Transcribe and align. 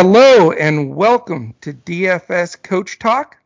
Hello 0.00 0.52
and 0.52 0.94
welcome 0.94 1.56
to 1.60 1.72
DFS 1.72 2.62
Coach 2.62 3.00
Talk. 3.00 3.36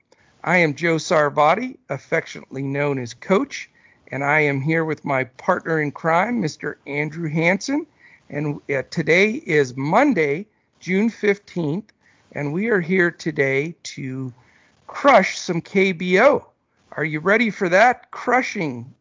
I 0.44 0.58
am 0.58 0.74
Joe 0.74 0.96
Sarvadi, 0.96 1.78
affectionately 1.88 2.60
known 2.60 2.98
as 2.98 3.14
Coach, 3.14 3.70
and 4.08 4.22
I 4.22 4.40
am 4.40 4.60
here 4.60 4.84
with 4.84 5.02
my 5.02 5.24
partner 5.24 5.80
in 5.80 5.92
crime, 5.92 6.42
Mr. 6.42 6.74
Andrew 6.86 7.30
Hanson. 7.30 7.86
And 8.28 8.60
uh, 8.70 8.82
today 8.90 9.30
is 9.30 9.78
Monday, 9.78 10.44
June 10.78 11.08
15th, 11.08 11.88
and 12.32 12.52
we 12.52 12.68
are 12.68 12.80
here 12.80 13.10
today 13.10 13.74
to 13.84 14.30
crush 14.86 15.38
some 15.38 15.62
KBO. 15.62 16.44
Are 16.90 17.04
you 17.04 17.20
ready 17.20 17.48
for 17.48 17.70
that 17.70 18.10
crushing, 18.10 18.92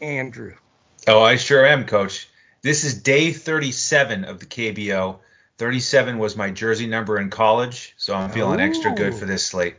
Andrew? 0.00 0.54
Oh, 1.08 1.20
I 1.20 1.34
sure 1.34 1.66
am, 1.66 1.84
Coach. 1.84 2.28
This 2.62 2.84
is 2.84 3.02
day 3.02 3.32
37 3.32 4.24
of 4.24 4.38
the 4.38 4.46
KBO. 4.46 5.18
37 5.62 6.18
was 6.18 6.36
my 6.36 6.50
jersey 6.50 6.88
number 6.88 7.20
in 7.20 7.30
college, 7.30 7.94
so 7.96 8.16
I'm 8.16 8.32
feeling 8.32 8.58
extra 8.58 8.92
good 8.92 9.14
for 9.14 9.26
this 9.26 9.46
slate. 9.46 9.76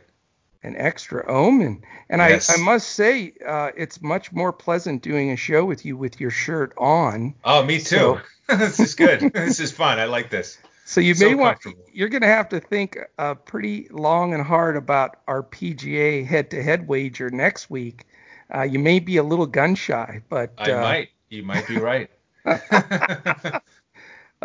An 0.62 0.74
extra 0.76 1.30
omen. 1.30 1.82
And 2.08 2.22
yes. 2.22 2.48
I, 2.48 2.54
I 2.54 2.56
must 2.64 2.92
say, 2.92 3.34
uh, 3.46 3.70
it's 3.76 4.00
much 4.00 4.32
more 4.32 4.50
pleasant 4.50 5.02
doing 5.02 5.30
a 5.30 5.36
show 5.36 5.62
with 5.62 5.84
you 5.84 5.98
with 5.98 6.18
your 6.18 6.30
shirt 6.30 6.72
on. 6.78 7.34
Oh, 7.44 7.62
me 7.62 7.80
too. 7.80 7.82
So. 7.82 8.20
this 8.56 8.80
is 8.80 8.94
good. 8.94 9.30
this 9.34 9.60
is 9.60 9.72
fun. 9.72 9.98
I 9.98 10.06
like 10.06 10.30
this. 10.30 10.56
So 10.86 11.02
you 11.02 11.14
so 11.14 11.28
may 11.28 11.34
want 11.34 11.58
you're 11.92 12.08
going 12.08 12.22
to 12.22 12.28
have 12.28 12.48
to 12.48 12.60
think 12.60 12.98
uh, 13.18 13.34
pretty 13.34 13.86
long 13.90 14.32
and 14.32 14.42
hard 14.42 14.78
about 14.78 15.18
our 15.28 15.42
PGA 15.42 16.26
head-to-head 16.26 16.88
wager 16.88 17.28
next 17.28 17.68
week. 17.68 18.06
Uh, 18.54 18.62
you 18.62 18.78
may 18.78 19.00
be 19.00 19.18
a 19.18 19.22
little 19.22 19.44
gun 19.44 19.74
shy, 19.74 20.22
but 20.30 20.54
I 20.56 20.72
uh, 20.72 20.80
might. 20.80 21.08
You 21.28 21.42
might 21.42 21.68
be 21.68 21.76
right. 21.76 22.08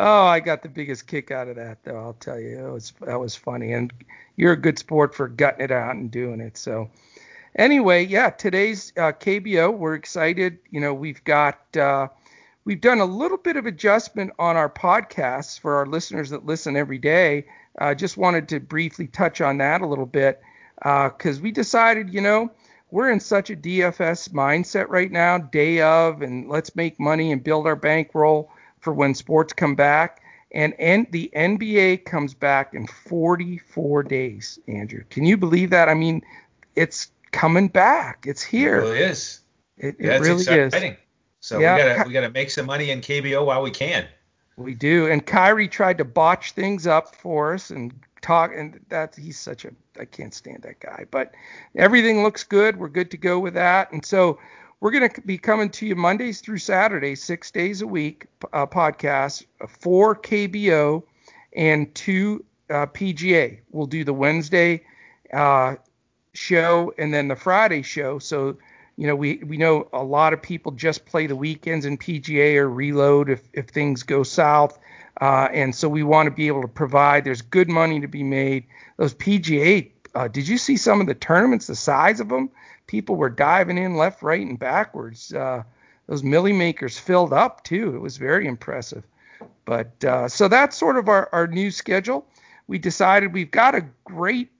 Oh, 0.02 0.24
I 0.24 0.40
got 0.40 0.62
the 0.62 0.68
biggest 0.70 1.06
kick 1.06 1.30
out 1.30 1.48
of 1.48 1.56
that, 1.56 1.84
though. 1.84 1.98
I'll 1.98 2.14
tell 2.14 2.40
you, 2.40 2.66
it 2.66 2.72
was 2.72 2.94
that 3.02 3.20
was 3.20 3.36
funny, 3.36 3.74
and 3.74 3.92
you're 4.34 4.54
a 4.54 4.56
good 4.56 4.78
sport 4.78 5.14
for 5.14 5.28
gutting 5.28 5.62
it 5.62 5.70
out 5.70 5.94
and 5.94 6.10
doing 6.10 6.40
it. 6.40 6.56
So, 6.56 6.88
anyway, 7.54 8.06
yeah, 8.06 8.30
today's 8.30 8.94
uh, 8.96 9.12
KBO, 9.12 9.76
we're 9.76 9.96
excited. 9.96 10.56
You 10.70 10.80
know, 10.80 10.94
we've 10.94 11.22
got 11.24 11.76
uh, 11.76 12.08
we've 12.64 12.80
done 12.80 13.00
a 13.00 13.04
little 13.04 13.36
bit 13.36 13.58
of 13.58 13.66
adjustment 13.66 14.32
on 14.38 14.56
our 14.56 14.70
podcasts 14.70 15.60
for 15.60 15.76
our 15.76 15.84
listeners 15.84 16.30
that 16.30 16.46
listen 16.46 16.78
every 16.78 16.98
day. 16.98 17.44
I 17.78 17.90
uh, 17.90 17.94
just 17.94 18.16
wanted 18.16 18.48
to 18.48 18.58
briefly 18.58 19.06
touch 19.06 19.42
on 19.42 19.58
that 19.58 19.82
a 19.82 19.86
little 19.86 20.06
bit 20.06 20.40
because 20.76 21.38
uh, 21.38 21.42
we 21.42 21.52
decided, 21.52 22.14
you 22.14 22.22
know, 22.22 22.50
we're 22.90 23.10
in 23.10 23.20
such 23.20 23.50
a 23.50 23.56
DFS 23.56 24.30
mindset 24.30 24.88
right 24.88 25.12
now, 25.12 25.36
day 25.36 25.82
of, 25.82 26.22
and 26.22 26.48
let's 26.48 26.74
make 26.74 26.98
money 26.98 27.32
and 27.32 27.44
build 27.44 27.66
our 27.66 27.76
bankroll 27.76 28.50
for 28.80 28.92
when 28.92 29.14
sports 29.14 29.52
come 29.52 29.74
back. 29.74 30.22
And, 30.52 30.74
and 30.80 31.06
the 31.12 31.30
NBA 31.34 32.04
comes 32.06 32.34
back 32.34 32.74
in 32.74 32.86
44 32.86 34.02
days, 34.02 34.58
Andrew. 34.66 35.04
Can 35.08 35.24
you 35.24 35.36
believe 35.36 35.70
that? 35.70 35.88
I 35.88 35.94
mean, 35.94 36.22
it's 36.74 37.12
coming 37.30 37.68
back. 37.68 38.24
It's 38.26 38.42
here. 38.42 38.78
It 38.78 38.82
really 38.82 38.98
is. 38.98 39.40
It, 39.76 39.96
yeah, 39.98 40.16
it 40.16 40.20
really 40.20 40.42
exciting. 40.42 40.92
is. 40.92 40.98
So 41.40 41.58
yeah, 41.58 41.74
we 41.74 41.82
gotta 41.82 42.08
we 42.08 42.12
gotta 42.12 42.30
make 42.30 42.50
some 42.50 42.66
money 42.66 42.90
in 42.90 43.00
KBO 43.00 43.46
while 43.46 43.62
we 43.62 43.70
can. 43.70 44.06
We 44.56 44.74
do. 44.74 45.06
And 45.06 45.24
Kyrie 45.24 45.68
tried 45.68 45.96
to 45.98 46.04
botch 46.04 46.52
things 46.52 46.86
up 46.86 47.16
for 47.16 47.54
us 47.54 47.70
and 47.70 47.94
talk 48.20 48.52
and 48.54 48.78
that 48.90 49.16
he's 49.16 49.38
such 49.38 49.64
a 49.64 49.70
I 49.98 50.04
can't 50.04 50.34
stand 50.34 50.62
that 50.64 50.80
guy. 50.80 51.06
But 51.10 51.34
everything 51.74 52.22
looks 52.22 52.44
good. 52.44 52.76
We're 52.76 52.88
good 52.88 53.10
to 53.12 53.16
go 53.16 53.38
with 53.38 53.54
that. 53.54 53.90
And 53.92 54.04
so 54.04 54.38
we're 54.80 54.90
going 54.90 55.08
to 55.08 55.20
be 55.20 55.38
coming 55.38 55.68
to 55.70 55.86
you 55.86 55.94
Mondays 55.94 56.40
through 56.40 56.58
Saturdays, 56.58 57.22
six 57.22 57.50
days 57.50 57.82
a 57.82 57.86
week, 57.86 58.26
uh, 58.52 58.66
podcasts, 58.66 59.44
four 59.68 60.16
KBO 60.16 61.02
and 61.54 61.94
two 61.94 62.44
uh, 62.70 62.86
PGA. 62.86 63.60
We'll 63.70 63.86
do 63.86 64.04
the 64.04 64.14
Wednesday 64.14 64.82
uh, 65.32 65.76
show 66.32 66.94
and 66.96 67.12
then 67.12 67.28
the 67.28 67.36
Friday 67.36 67.82
show. 67.82 68.18
So, 68.18 68.56
you 68.96 69.06
know, 69.06 69.16
we, 69.16 69.36
we 69.44 69.58
know 69.58 69.88
a 69.92 70.02
lot 70.02 70.32
of 70.32 70.40
people 70.40 70.72
just 70.72 71.04
play 71.04 71.26
the 71.26 71.36
weekends 71.36 71.84
in 71.84 71.98
PGA 71.98 72.56
or 72.56 72.70
reload 72.70 73.28
if, 73.28 73.42
if 73.52 73.68
things 73.68 74.02
go 74.02 74.22
south. 74.22 74.78
Uh, 75.20 75.48
and 75.52 75.74
so 75.74 75.90
we 75.90 76.02
want 76.02 76.26
to 76.26 76.30
be 76.30 76.46
able 76.46 76.62
to 76.62 76.68
provide, 76.68 77.24
there's 77.24 77.42
good 77.42 77.68
money 77.68 78.00
to 78.00 78.08
be 78.08 78.22
made. 78.22 78.64
Those 78.96 79.12
PGA, 79.12 79.90
uh, 80.14 80.28
did 80.28 80.48
you 80.48 80.58
see 80.58 80.76
some 80.76 81.00
of 81.00 81.06
the 81.06 81.14
tournaments, 81.14 81.66
the 81.66 81.76
size 81.76 82.20
of 82.20 82.28
them? 82.28 82.50
people 82.90 83.14
were 83.14 83.30
diving 83.30 83.78
in 83.78 83.94
left, 83.94 84.20
right, 84.20 84.44
and 84.44 84.58
backwards. 84.58 85.32
Uh, 85.32 85.62
those 86.08 86.24
millie 86.24 86.52
makers 86.52 86.98
filled 86.98 87.32
up 87.32 87.62
too. 87.62 87.94
It 87.94 88.00
was 88.00 88.16
very 88.16 88.48
impressive. 88.48 89.04
But 89.64 90.04
uh, 90.04 90.26
so 90.28 90.48
that's 90.48 90.76
sort 90.76 90.96
of 90.96 91.08
our, 91.08 91.28
our 91.32 91.46
new 91.46 91.70
schedule. 91.70 92.26
We 92.66 92.78
decided 92.78 93.32
we've 93.32 93.52
got 93.52 93.76
a 93.76 93.86
great 94.04 94.50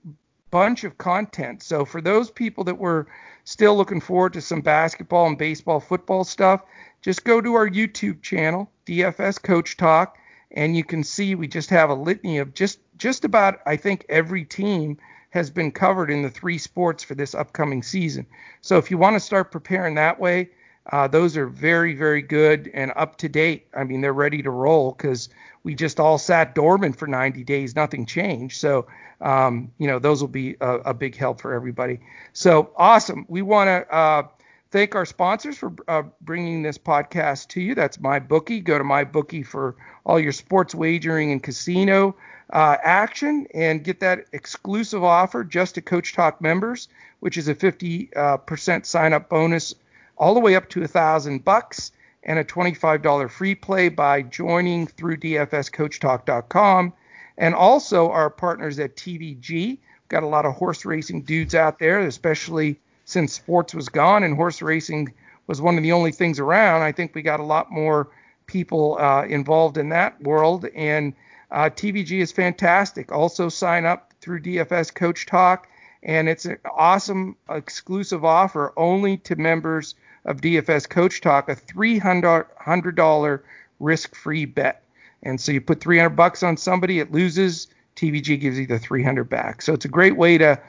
bunch 0.49 0.85
of 0.85 0.97
content. 0.97 1.61
So 1.61 1.83
for 1.83 1.99
those 1.99 2.31
people 2.31 2.63
that 2.63 2.77
were 2.77 3.07
still 3.43 3.75
looking 3.75 3.99
forward 3.99 4.31
to 4.33 4.41
some 4.41 4.61
basketball 4.61 5.27
and 5.27 5.37
baseball, 5.37 5.81
football 5.81 6.23
stuff, 6.23 6.63
just 7.01 7.25
go 7.25 7.41
to 7.41 7.55
our 7.55 7.67
YouTube 7.67 8.21
channel, 8.21 8.71
DFS 8.85 9.41
Coach 9.43 9.75
Talk, 9.75 10.17
and 10.51 10.77
you 10.77 10.85
can 10.85 11.03
see 11.03 11.35
we 11.35 11.49
just 11.49 11.69
have 11.69 11.89
a 11.89 11.95
litany 11.95 12.37
of 12.37 12.53
just 12.53 12.79
just 12.97 13.25
about 13.25 13.59
I 13.65 13.75
think 13.75 14.05
every 14.07 14.45
team 14.45 14.97
has 15.31 15.49
been 15.49 15.71
covered 15.71 16.11
in 16.11 16.21
the 16.21 16.29
three 16.29 16.57
sports 16.57 17.03
for 17.03 17.15
this 17.15 17.33
upcoming 17.33 17.81
season. 17.83 18.25
So 18.61 18.77
if 18.77 18.91
you 18.91 18.97
want 18.97 19.15
to 19.15 19.19
start 19.19 19.51
preparing 19.51 19.95
that 19.95 20.19
way, 20.19 20.51
uh, 20.91 21.07
those 21.07 21.37
are 21.37 21.47
very, 21.47 21.95
very 21.95 22.21
good 22.21 22.69
and 22.73 22.91
up 22.95 23.17
to 23.17 23.29
date. 23.29 23.67
I 23.75 23.83
mean, 23.83 24.01
they're 24.01 24.13
ready 24.13 24.41
to 24.43 24.49
roll 24.49 24.91
because 24.91 25.29
we 25.63 25.75
just 25.75 25.99
all 25.99 26.17
sat 26.17 26.55
dormant 26.55 26.97
for 26.97 27.07
90 27.07 27.43
days, 27.43 27.75
nothing 27.75 28.05
changed. 28.05 28.59
So, 28.59 28.87
um, 29.21 29.71
you 29.77 29.87
know, 29.87 29.99
those 29.99 30.21
will 30.21 30.27
be 30.27 30.57
a, 30.59 30.77
a, 30.77 30.93
big 30.93 31.15
help 31.15 31.39
for 31.39 31.53
everybody. 31.53 31.99
So 32.33 32.71
awesome. 32.75 33.25
We 33.29 33.43
want 33.43 33.67
to 33.67 33.95
uh, 33.95 34.23
thank 34.71 34.95
our 34.95 35.05
sponsors 35.05 35.57
for 35.57 35.73
uh, 35.87 36.03
bringing 36.21 36.61
this 36.61 36.77
podcast 36.77 37.49
to 37.49 37.61
you. 37.61 37.75
That's 37.75 37.99
my 37.99 38.19
bookie. 38.19 38.61
Go 38.61 38.77
to 38.77 38.83
my 38.83 39.03
bookie 39.03 39.43
for 39.43 39.75
all 40.05 40.19
your 40.19 40.31
sports 40.31 40.73
wagering 40.73 41.31
and 41.31 41.43
casino 41.43 42.15
uh, 42.51 42.77
action 42.81 43.47
and 43.53 43.83
get 43.83 43.99
that 43.99 44.25
exclusive 44.33 45.03
offer 45.03 45.43
just 45.43 45.75
to 45.75 45.81
Coach 45.81 46.13
Talk 46.13 46.41
members, 46.41 46.87
which 47.19 47.37
is 47.37 47.47
a 47.47 47.55
50% 47.55 48.09
uh, 48.15 48.83
sign 48.83 49.13
up 49.13 49.29
bonus 49.29 49.75
all 50.17 50.33
the 50.33 50.39
way 50.39 50.55
up 50.55 50.69
to 50.69 50.83
a 50.83 50.87
thousand 50.87 51.43
bucks 51.43 51.91
and 52.23 52.39
a 52.39 52.43
$25 52.43 53.29
free 53.29 53.55
play 53.55 53.89
by 53.89 54.21
joining 54.21 54.87
through 54.87 55.17
dfscoachtalk.com. 55.17 56.93
And 57.37 57.55
also 57.55 58.11
our 58.11 58.29
partners 58.29 58.79
at 58.79 58.95
TVG. 58.95 59.49
We've 59.49 59.79
Got 60.09 60.23
a 60.23 60.27
lot 60.27 60.45
of 60.45 60.53
horse 60.53 60.85
racing 60.85 61.23
dudes 61.23 61.55
out 61.55 61.79
there, 61.79 61.99
especially 61.99 62.79
since 63.05 63.33
sports 63.33 63.73
was 63.73 63.89
gone 63.89 64.23
and 64.23 64.35
horse 64.35 64.61
racing 64.61 65.13
was 65.47 65.61
one 65.61 65.77
of 65.77 65.83
the 65.83 65.91
only 65.91 66.11
things 66.11 66.39
around. 66.39 66.81
I 66.81 66.91
think 66.91 67.13
we 67.13 67.21
got 67.21 67.39
a 67.39 67.43
lot 67.45 67.71
more 67.71 68.09
people 68.45 68.97
uh, 68.99 69.25
involved 69.25 69.77
in 69.77 69.89
that 69.89 70.21
world. 70.21 70.65
And 70.75 71.13
uh, 71.51 71.69
TVG 71.69 72.21
is 72.21 72.31
fantastic. 72.31 73.11
Also, 73.11 73.49
sign 73.49 73.85
up 73.85 74.13
through 74.21 74.41
DFS 74.41 74.93
Coach 74.93 75.25
Talk, 75.25 75.67
and 76.03 76.29
it's 76.29 76.45
an 76.45 76.57
awesome 76.77 77.35
exclusive 77.49 78.23
offer 78.23 78.73
only 78.77 79.17
to 79.17 79.35
members 79.35 79.95
of 80.25 80.41
DFS 80.41 80.87
Coach 80.87 81.21
Talk, 81.21 81.49
a 81.49 81.55
$300 81.55 83.41
risk-free 83.79 84.45
bet. 84.45 84.83
And 85.23 85.39
so 85.39 85.51
you 85.51 85.61
put 85.61 85.81
300 85.81 86.09
bucks 86.09 86.43
on 86.43 86.57
somebody, 86.57 86.99
it 86.99 87.11
loses. 87.11 87.67
TVG 87.95 88.39
gives 88.39 88.57
you 88.57 88.65
the 88.65 88.79
300 88.79 89.25
back. 89.25 89.61
So 89.61 89.73
it's 89.73 89.85
a 89.85 89.89
great 89.89 90.15
way 90.15 90.37
to 90.37 90.59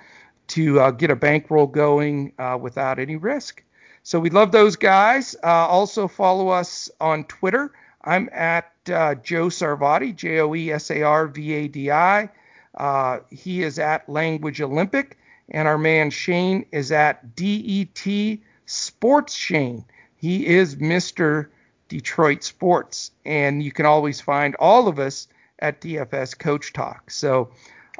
to 0.48 0.80
uh, 0.80 0.90
get 0.90 1.10
a 1.10 1.16
bankroll 1.16 1.66
going 1.66 2.32
uh, 2.38 2.58
without 2.60 2.98
any 2.98 3.16
risk. 3.16 3.62
So 4.02 4.18
we 4.18 4.30
love 4.30 4.52
those 4.52 4.76
guys. 4.76 5.36
Uh, 5.42 5.46
also 5.46 6.08
follow 6.08 6.48
us 6.48 6.90
on 7.00 7.24
Twitter. 7.24 7.72
I'm 8.04 8.28
at 8.32 8.72
uh, 8.92 9.14
Joe 9.16 9.46
Sarvadi, 9.46 10.14
J 10.14 10.40
O 10.40 10.54
E 10.54 10.72
S 10.72 10.90
A 10.90 11.02
R 11.02 11.28
V 11.28 11.52
A 11.52 11.68
D 11.68 11.90
I. 11.90 12.28
Uh, 12.74 13.20
he 13.30 13.62
is 13.62 13.78
at 13.78 14.08
Language 14.08 14.60
Olympic, 14.60 15.18
and 15.50 15.68
our 15.68 15.78
man 15.78 16.10
Shane 16.10 16.66
is 16.72 16.90
at 16.90 17.36
DET 17.36 18.38
Sports 18.66 19.34
Shane. 19.34 19.84
He 20.16 20.46
is 20.46 20.76
Mr. 20.76 21.48
Detroit 21.88 22.42
Sports, 22.42 23.10
and 23.24 23.62
you 23.62 23.70
can 23.70 23.86
always 23.86 24.20
find 24.20 24.56
all 24.56 24.88
of 24.88 24.98
us 24.98 25.28
at 25.58 25.80
DFS 25.80 26.38
Coach 26.38 26.72
Talk. 26.72 27.10
So, 27.10 27.50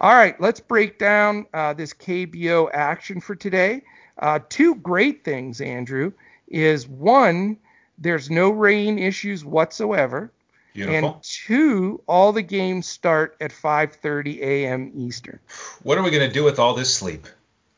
all 0.02 0.14
right, 0.14 0.38
let's 0.40 0.58
break 0.58 0.98
down 0.98 1.46
uh, 1.54 1.72
this 1.72 1.94
KBO 1.94 2.68
action 2.72 3.20
for 3.20 3.36
today. 3.36 3.82
Uh, 4.18 4.40
two 4.48 4.74
great 4.74 5.24
things, 5.24 5.60
Andrew, 5.60 6.12
is 6.48 6.88
one, 6.88 7.56
there's 7.98 8.28
no 8.28 8.50
rain 8.50 8.98
issues 8.98 9.44
whatsoever. 9.44 10.32
Beautiful. 10.74 11.14
And 11.14 11.22
two, 11.22 12.02
all 12.08 12.32
the 12.32 12.42
games 12.42 12.86
start 12.86 13.36
at 13.40 13.52
5:30 13.52 14.40
a.m. 14.40 14.90
Eastern. 14.96 15.38
What 15.82 15.98
are 15.98 16.02
we 16.02 16.10
going 16.10 16.26
to 16.26 16.32
do 16.32 16.42
with 16.44 16.58
all 16.58 16.74
this 16.74 16.92
sleep? 16.92 17.28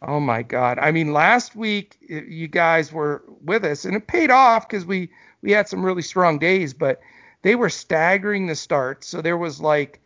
Oh 0.00 0.20
my 0.20 0.42
God! 0.42 0.78
I 0.78 0.92
mean, 0.92 1.12
last 1.12 1.56
week 1.56 1.96
you 2.00 2.46
guys 2.46 2.92
were 2.92 3.22
with 3.42 3.64
us, 3.64 3.84
and 3.84 3.96
it 3.96 4.06
paid 4.06 4.30
off 4.30 4.68
because 4.68 4.86
we 4.86 5.10
we 5.42 5.50
had 5.50 5.68
some 5.68 5.84
really 5.84 6.02
strong 6.02 6.38
days, 6.38 6.72
but 6.72 7.00
they 7.42 7.56
were 7.56 7.68
staggering 7.68 8.46
the 8.46 8.54
starts. 8.54 9.08
So 9.08 9.20
there 9.20 9.36
was 9.36 9.60
like 9.60 10.00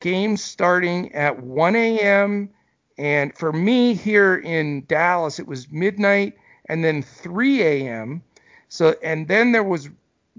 games 0.00 0.42
starting 0.42 1.12
at 1.14 1.42
1 1.42 1.76
a.m. 1.76 2.50
And 2.98 3.36
for 3.36 3.52
me 3.52 3.94
here 3.94 4.36
in 4.36 4.84
Dallas, 4.86 5.38
it 5.38 5.46
was 5.46 5.70
midnight 5.70 6.34
and 6.68 6.84
then 6.84 7.02
3 7.02 7.62
a.m. 7.62 8.22
So 8.68 8.96
and 9.02 9.28
then 9.28 9.52
there 9.52 9.64
was 9.64 9.88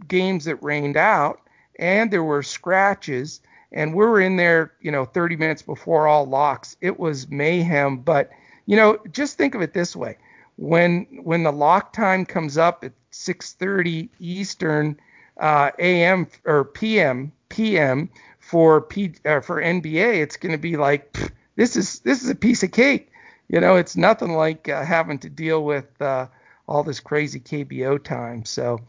games 0.07 0.45
that 0.45 0.61
rained 0.63 0.97
out 0.97 1.41
and 1.79 2.11
there 2.11 2.23
were 2.23 2.43
scratches 2.43 3.41
and 3.71 3.93
we 3.93 4.05
were 4.05 4.21
in 4.21 4.37
there, 4.37 4.73
you 4.81 4.91
know, 4.91 5.05
30 5.05 5.35
minutes 5.35 5.61
before 5.61 6.07
all 6.07 6.25
locks. 6.25 6.77
It 6.81 6.99
was 6.99 7.29
mayhem, 7.29 7.97
but 7.97 8.29
you 8.65 8.75
know, 8.75 8.97
just 9.11 9.37
think 9.37 9.55
of 9.55 9.61
it 9.61 9.73
this 9.73 9.95
way: 9.95 10.17
when 10.57 11.05
when 11.23 11.43
the 11.43 11.51
lock 11.51 11.93
time 11.93 12.25
comes 12.25 12.57
up 12.57 12.83
at 12.83 12.93
6:30 13.11 14.09
Eastern 14.19 14.99
uh, 15.39 15.71
a.m. 15.79 16.27
or 16.45 16.65
p.m. 16.65 17.31
p.m. 17.49 18.09
for 18.47 18.79
P, 18.79 19.13
uh, 19.25 19.41
for 19.41 19.61
NBA, 19.61 20.21
it's 20.21 20.37
going 20.37 20.53
to 20.53 20.57
be 20.57 20.77
like 20.77 21.11
pff, 21.11 21.31
this 21.57 21.75
is 21.75 21.99
this 21.99 22.23
is 22.23 22.29
a 22.29 22.35
piece 22.35 22.63
of 22.63 22.71
cake. 22.71 23.11
You 23.49 23.59
know, 23.59 23.75
it's 23.75 23.97
nothing 23.97 24.31
like 24.33 24.69
uh, 24.69 24.85
having 24.85 25.19
to 25.19 25.29
deal 25.29 25.65
with 25.65 26.01
uh, 26.01 26.27
all 26.65 26.83
this 26.83 27.01
crazy 27.01 27.41
KBO 27.41 28.01
time. 28.01 28.45
So 28.45 28.79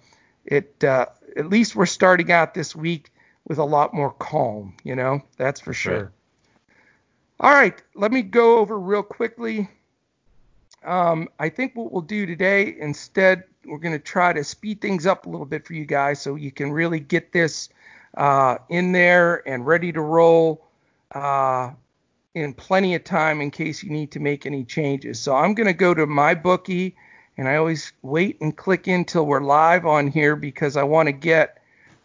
it 0.44 0.84
uh, 0.84 1.06
at 1.36 1.48
least 1.48 1.74
we're 1.74 1.86
starting 1.86 2.30
out 2.30 2.54
this 2.54 2.76
week 2.76 3.10
with 3.48 3.58
a 3.58 3.64
lot 3.64 3.92
more 3.92 4.12
calm. 4.12 4.76
You 4.84 4.94
know, 4.94 5.22
that's 5.36 5.60
for 5.60 5.74
sure. 5.74 6.04
Right. 6.04 6.12
All 7.40 7.52
right, 7.52 7.82
let 7.96 8.12
me 8.12 8.22
go 8.22 8.58
over 8.58 8.78
real 8.78 9.02
quickly. 9.02 9.68
Um, 10.84 11.28
I 11.40 11.48
think 11.48 11.74
what 11.74 11.90
we'll 11.92 12.02
do 12.02 12.26
today, 12.26 12.76
instead, 12.78 13.44
we're 13.64 13.78
going 13.78 13.92
to 13.92 13.98
try 13.98 14.32
to 14.32 14.44
speed 14.44 14.80
things 14.80 15.04
up 15.04 15.26
a 15.26 15.28
little 15.28 15.46
bit 15.46 15.66
for 15.66 15.74
you 15.74 15.84
guys 15.84 16.20
so 16.20 16.36
you 16.36 16.52
can 16.52 16.70
really 16.70 17.00
get 17.00 17.32
this 17.32 17.68
uh, 18.16 18.58
in 18.68 18.92
there 18.92 19.46
and 19.48 19.66
ready 19.66 19.92
to 19.92 20.00
roll 20.00 20.66
uh, 21.12 21.70
in 22.34 22.52
plenty 22.54 22.94
of 22.94 23.04
time 23.04 23.40
in 23.40 23.50
case 23.50 23.82
you 23.82 23.90
need 23.90 24.10
to 24.12 24.20
make 24.20 24.46
any 24.46 24.64
changes. 24.64 25.20
So 25.20 25.34
I'm 25.34 25.54
going 25.54 25.66
to 25.66 25.72
go 25.72 25.94
to 25.94 26.06
my 26.06 26.34
bookie, 26.34 26.96
and 27.36 27.48
I 27.48 27.56
always 27.56 27.92
wait 28.02 28.40
and 28.40 28.56
click 28.56 28.88
in 28.88 29.00
until 29.00 29.26
we're 29.26 29.40
live 29.40 29.86
on 29.86 30.08
here 30.08 30.36
because 30.36 30.76
I 30.76 30.82
want 30.82 31.06
to 31.06 31.12
get 31.12 31.58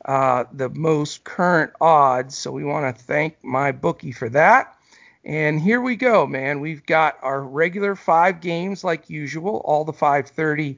uh, 0.05 0.45
the 0.51 0.69
most 0.69 1.23
current 1.23 1.71
odds. 1.79 2.37
So 2.37 2.51
we 2.51 2.63
want 2.63 2.95
to 2.95 3.03
thank 3.03 3.43
my 3.43 3.71
bookie 3.71 4.11
for 4.11 4.29
that. 4.29 4.77
And 5.25 5.61
here 5.61 5.79
we 5.79 5.95
go, 5.95 6.27
man. 6.27 6.59
We've 6.59 6.85
got 6.85 7.17
our 7.21 7.41
regular 7.41 7.95
five 7.95 8.41
games 8.41 8.83
like 8.83 9.09
usual, 9.09 9.61
all 9.63 9.85
the 9.85 9.93
5:30 9.93 10.77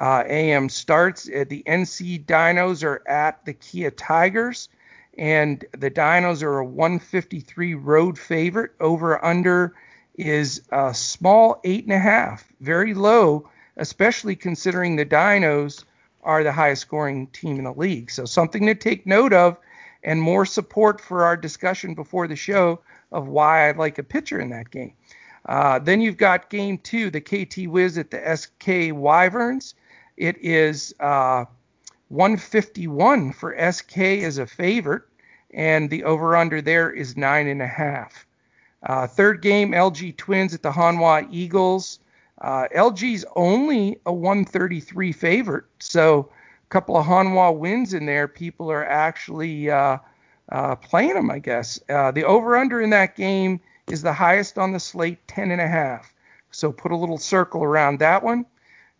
uh, 0.00 0.24
a.m. 0.26 0.68
starts. 0.68 1.28
Uh, 1.28 1.44
the 1.48 1.62
NC 1.66 2.24
Dinos 2.24 2.82
are 2.82 3.06
at 3.06 3.44
the 3.44 3.52
Kia 3.52 3.90
Tigers, 3.90 4.68
and 5.18 5.64
the 5.78 5.90
Dinos 5.90 6.42
are 6.42 6.58
a 6.58 6.64
153 6.64 7.74
road 7.74 8.18
favorite. 8.18 8.72
Over 8.80 9.22
under 9.24 9.74
is 10.16 10.62
a 10.72 10.92
small 10.94 11.60
eight 11.64 11.84
and 11.84 11.92
a 11.92 11.98
half, 11.98 12.50
very 12.60 12.94
low, 12.94 13.48
especially 13.76 14.34
considering 14.34 14.96
the 14.96 15.06
Dinos 15.06 15.84
are 16.22 16.42
the 16.42 16.52
highest 16.52 16.82
scoring 16.82 17.26
team 17.28 17.58
in 17.58 17.64
the 17.64 17.72
league. 17.72 18.10
So 18.10 18.24
something 18.24 18.66
to 18.66 18.74
take 18.74 19.06
note 19.06 19.32
of, 19.32 19.58
and 20.02 20.20
more 20.20 20.46
support 20.46 21.00
for 21.00 21.24
our 21.24 21.36
discussion 21.36 21.94
before 21.94 22.26
the 22.26 22.36
show 22.36 22.80
of 23.12 23.28
why 23.28 23.68
I 23.68 23.72
like 23.72 23.98
a 23.98 24.02
pitcher 24.02 24.40
in 24.40 24.48
that 24.50 24.70
game. 24.70 24.94
Uh, 25.46 25.78
then 25.78 26.00
you've 26.00 26.16
got 26.16 26.50
game 26.50 26.78
two, 26.78 27.10
the 27.10 27.20
KT 27.20 27.66
Wiz 27.66 27.98
at 27.98 28.10
the 28.10 28.36
SK 28.36 28.94
Wyverns. 28.94 29.74
It 30.20 30.36
is 30.42 30.94
uh, 31.00 31.46
151 32.08 33.32
for 33.32 33.56
SK 33.72 33.98
as 33.98 34.36
a 34.36 34.46
favorite, 34.46 35.04
and 35.54 35.88
the 35.88 36.04
over 36.04 36.36
under 36.36 36.60
there 36.60 36.90
is 36.90 37.16
nine 37.16 37.46
and 37.46 37.62
a 37.62 37.66
half. 37.66 38.26
Uh, 38.82 39.06
third 39.06 39.40
game, 39.40 39.72
LG 39.72 40.18
Twins 40.18 40.52
at 40.52 40.62
the 40.62 40.72
Hanwha 40.72 41.26
Eagles. 41.30 42.00
Uh, 42.38 42.68
LG's 42.76 43.24
only 43.34 43.98
a 44.04 44.12
133 44.12 45.10
favorite, 45.12 45.64
so 45.78 46.28
a 46.28 46.68
couple 46.68 46.98
of 46.98 47.06
Hanwha 47.06 47.56
wins 47.56 47.94
in 47.94 48.04
there. 48.04 48.28
People 48.28 48.70
are 48.70 48.84
actually 48.84 49.70
uh, 49.70 49.96
uh, 50.52 50.76
playing 50.76 51.14
them, 51.14 51.30
I 51.30 51.38
guess. 51.38 51.80
Uh, 51.88 52.10
the 52.10 52.24
over/under 52.24 52.82
in 52.82 52.90
that 52.90 53.16
game 53.16 53.58
is 53.88 54.02
the 54.02 54.12
highest 54.12 54.58
on 54.58 54.72
the 54.72 54.80
slate, 54.80 55.26
10 55.28 55.50
and 55.50 55.62
a 55.62 55.68
half. 55.68 56.12
So 56.50 56.72
put 56.72 56.92
a 56.92 56.96
little 56.96 57.16
circle 57.16 57.64
around 57.64 58.00
that 58.00 58.22
one. 58.22 58.44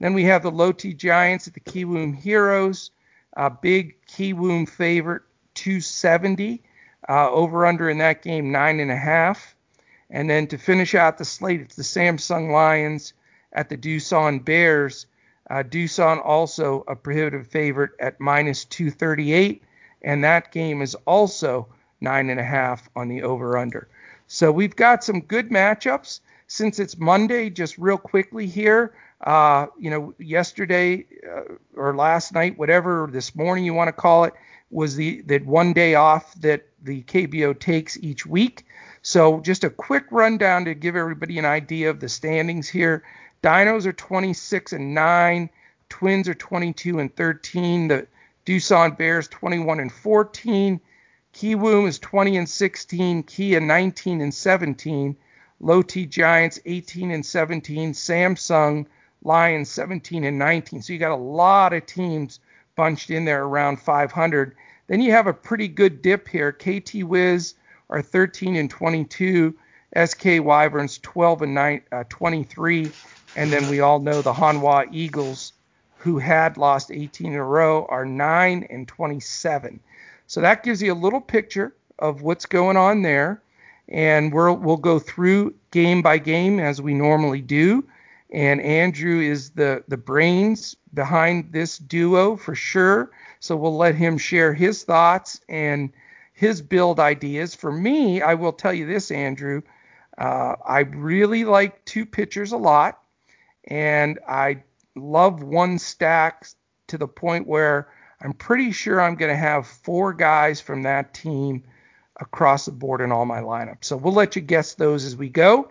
Then 0.00 0.14
we 0.14 0.24
have 0.24 0.42
the 0.42 0.50
Lotte 0.50 0.96
Giants 0.96 1.46
at 1.46 1.54
the 1.54 1.60
Kiwoom 1.60 2.16
Heroes. 2.16 2.90
A 3.36 3.48
big 3.48 3.94
Kiwoom 4.06 4.68
favorite, 4.68 5.22
270. 5.54 6.62
Uh, 7.08 7.30
over 7.30 7.64
under 7.66 7.88
in 7.88 7.98
that 7.98 8.22
game, 8.22 8.52
nine 8.52 8.80
and 8.80 8.90
a 8.90 8.96
half. 8.96 9.54
And 10.10 10.28
then 10.28 10.48
to 10.48 10.58
finish 10.58 10.94
out 10.94 11.18
the 11.18 11.24
slate, 11.24 11.60
it's 11.60 11.76
the 11.76 11.82
Samsung 11.82 12.50
Lions 12.50 13.12
at 13.52 13.68
the 13.68 13.76
Doosan 13.76 14.44
Bears. 14.44 15.06
Uh, 15.48 15.62
Doosan 15.62 16.24
also 16.24 16.84
a 16.88 16.96
prohibitive 16.96 17.46
favorite 17.46 17.92
at 18.00 18.20
minus 18.20 18.64
238 18.64 19.62
and 20.02 20.24
that 20.24 20.52
game 20.52 20.82
is 20.82 20.94
also 21.06 21.68
nine 22.00 22.30
and 22.30 22.40
a 22.40 22.44
half 22.44 22.88
on 22.96 23.08
the 23.08 23.22
over 23.22 23.58
under. 23.58 23.88
So 24.26 24.52
we've 24.52 24.76
got 24.76 25.04
some 25.04 25.20
good 25.20 25.50
matchups. 25.50 26.20
Since 26.52 26.80
it's 26.80 26.98
Monday, 26.98 27.48
just 27.48 27.78
real 27.78 27.96
quickly 27.96 28.44
here, 28.44 28.92
uh, 29.20 29.68
you 29.78 29.88
know, 29.88 30.14
yesterday 30.18 31.06
uh, 31.24 31.54
or 31.76 31.94
last 31.94 32.34
night, 32.34 32.58
whatever, 32.58 33.08
this 33.08 33.36
morning 33.36 33.64
you 33.64 33.72
want 33.72 33.86
to 33.86 33.92
call 33.92 34.24
it, 34.24 34.34
was 34.72 34.96
the 34.96 35.20
that 35.26 35.46
one 35.46 35.72
day 35.72 35.94
off 35.94 36.34
that 36.40 36.66
the 36.82 37.04
KBO 37.04 37.56
takes 37.56 37.96
each 37.98 38.26
week. 38.26 38.66
So 39.00 39.38
just 39.38 39.62
a 39.62 39.70
quick 39.70 40.06
rundown 40.10 40.64
to 40.64 40.74
give 40.74 40.96
everybody 40.96 41.38
an 41.38 41.44
idea 41.44 41.88
of 41.88 42.00
the 42.00 42.08
standings 42.08 42.68
here. 42.68 43.04
Dinos 43.44 43.86
are 43.86 43.92
26 43.92 44.72
and 44.72 44.92
9, 44.92 45.50
Twins 45.88 46.28
are 46.28 46.34
22 46.34 46.98
and 46.98 47.14
13. 47.14 47.86
The 47.86 48.08
Doosan 48.44 48.98
Bears 48.98 49.28
21 49.28 49.78
and 49.78 49.92
14. 49.92 50.80
Kiwoom 51.32 51.86
is 51.86 52.00
20 52.00 52.38
and 52.38 52.48
16. 52.48 53.22
Kia 53.22 53.60
19 53.60 54.20
and 54.20 54.34
17. 54.34 55.16
Lotte 55.60 56.08
Giants 56.08 56.58
18 56.64 57.10
and 57.10 57.24
17. 57.24 57.92
Samsung 57.92 58.86
Lions 59.22 59.70
17 59.70 60.24
and 60.24 60.38
19. 60.38 60.82
So 60.82 60.92
you 60.92 60.98
got 60.98 61.12
a 61.12 61.16
lot 61.16 61.72
of 61.72 61.86
teams 61.86 62.40
bunched 62.74 63.10
in 63.10 63.24
there 63.24 63.44
around 63.44 63.80
500. 63.80 64.56
Then 64.86 65.00
you 65.00 65.12
have 65.12 65.26
a 65.26 65.34
pretty 65.34 65.68
good 65.68 66.02
dip 66.02 66.26
here. 66.26 66.52
KT 66.52 67.04
Wiz 67.04 67.54
are 67.90 68.02
13 68.02 68.56
and 68.56 68.70
22. 68.70 69.54
SK 69.96 70.24
Wyverns 70.40 70.98
12 70.98 71.42
and 71.42 71.54
9, 71.54 71.82
uh, 71.92 72.04
23. 72.08 72.90
And 73.36 73.52
then 73.52 73.68
we 73.68 73.80
all 73.80 73.98
know 74.00 74.22
the 74.22 74.32
Hanwha 74.32 74.88
Eagles 74.92 75.52
who 75.98 76.18
had 76.18 76.56
lost 76.56 76.90
18 76.90 77.32
in 77.32 77.38
a 77.38 77.44
row 77.44 77.84
are 77.90 78.06
9 78.06 78.66
and 78.70 78.88
27. 78.88 79.80
So 80.26 80.40
that 80.40 80.62
gives 80.62 80.80
you 80.80 80.92
a 80.92 80.94
little 80.94 81.20
picture 81.20 81.74
of 81.98 82.22
what's 82.22 82.46
going 82.46 82.78
on 82.78 83.02
there. 83.02 83.42
And 83.90 84.32
we'll, 84.32 84.56
we'll 84.56 84.76
go 84.76 84.98
through 84.98 85.54
game 85.70 86.02
by 86.02 86.18
game 86.18 86.60
as 86.60 86.80
we 86.80 86.94
normally 86.94 87.42
do. 87.42 87.84
And 88.32 88.60
Andrew 88.60 89.20
is 89.20 89.50
the, 89.50 89.82
the 89.88 89.96
brains 89.96 90.76
behind 90.94 91.52
this 91.52 91.78
duo 91.78 92.36
for 92.36 92.54
sure. 92.54 93.10
So 93.40 93.56
we'll 93.56 93.76
let 93.76 93.94
him 93.94 94.18
share 94.18 94.54
his 94.54 94.84
thoughts 94.84 95.40
and 95.48 95.92
his 96.32 96.62
build 96.62 97.00
ideas. 97.00 97.54
For 97.54 97.72
me, 97.72 98.22
I 98.22 98.34
will 98.34 98.52
tell 98.52 98.72
you 98.72 98.86
this, 98.86 99.10
Andrew. 99.10 99.62
Uh, 100.16 100.54
I 100.66 100.80
really 100.80 101.44
like 101.44 101.84
two 101.84 102.06
pitchers 102.06 102.52
a 102.52 102.56
lot, 102.56 103.00
and 103.64 104.18
I 104.28 104.62
love 104.94 105.42
one 105.42 105.78
stack 105.78 106.46
to 106.88 106.98
the 106.98 107.08
point 107.08 107.46
where 107.46 107.88
I'm 108.20 108.34
pretty 108.34 108.72
sure 108.72 109.00
I'm 109.00 109.14
going 109.14 109.32
to 109.32 109.36
have 109.36 109.66
four 109.66 110.12
guys 110.12 110.60
from 110.60 110.82
that 110.82 111.14
team 111.14 111.64
across 112.20 112.66
the 112.66 112.72
board 112.72 113.00
in 113.00 113.12
all 113.12 113.24
my 113.24 113.40
lineups. 113.40 113.84
So 113.84 113.96
we'll 113.96 114.12
let 114.12 114.36
you 114.36 114.42
guess 114.42 114.74
those 114.74 115.04
as 115.04 115.16
we 115.16 115.28
go. 115.28 115.70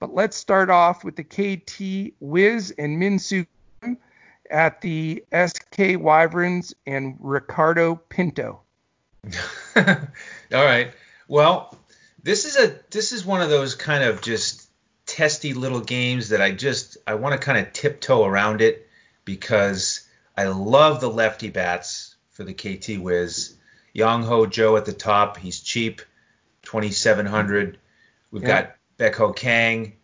But 0.00 0.14
let's 0.14 0.36
start 0.36 0.70
off 0.70 1.04
with 1.04 1.16
the 1.16 1.24
KT 1.24 2.14
Wiz 2.20 2.72
and 2.78 3.02
Minsu 3.02 3.46
at 4.50 4.80
the 4.80 5.24
SK 5.34 5.98
Wyverns 5.98 6.74
and 6.86 7.16
Ricardo 7.18 7.96
Pinto. 7.96 8.60
all 9.76 9.84
right. 10.52 10.92
Well, 11.26 11.76
this 12.22 12.44
is 12.44 12.56
a 12.56 12.78
this 12.90 13.12
is 13.12 13.24
one 13.24 13.42
of 13.42 13.50
those 13.50 13.74
kind 13.74 14.04
of 14.04 14.22
just 14.22 14.70
testy 15.06 15.54
little 15.54 15.80
games 15.80 16.28
that 16.28 16.40
I 16.40 16.52
just 16.52 16.96
I 17.06 17.14
want 17.14 17.32
to 17.32 17.44
kind 17.44 17.58
of 17.58 17.72
tiptoe 17.72 18.24
around 18.24 18.60
it 18.60 18.88
because 19.24 20.06
I 20.36 20.46
love 20.46 21.00
the 21.00 21.10
lefty 21.10 21.50
bats 21.50 22.16
for 22.30 22.44
the 22.44 22.54
KT 22.54 23.02
Wiz. 23.02 23.56
Young 23.98 24.22
Ho 24.22 24.46
Joe 24.46 24.76
at 24.76 24.84
the 24.84 24.92
top, 24.92 25.36
he's 25.38 25.58
cheap, 25.58 26.02
2700. 26.62 27.78
We've 28.30 28.42
yeah. 28.44 28.62
got 28.62 28.76
Baek-ho 28.96 29.32
Kang, 29.32 29.94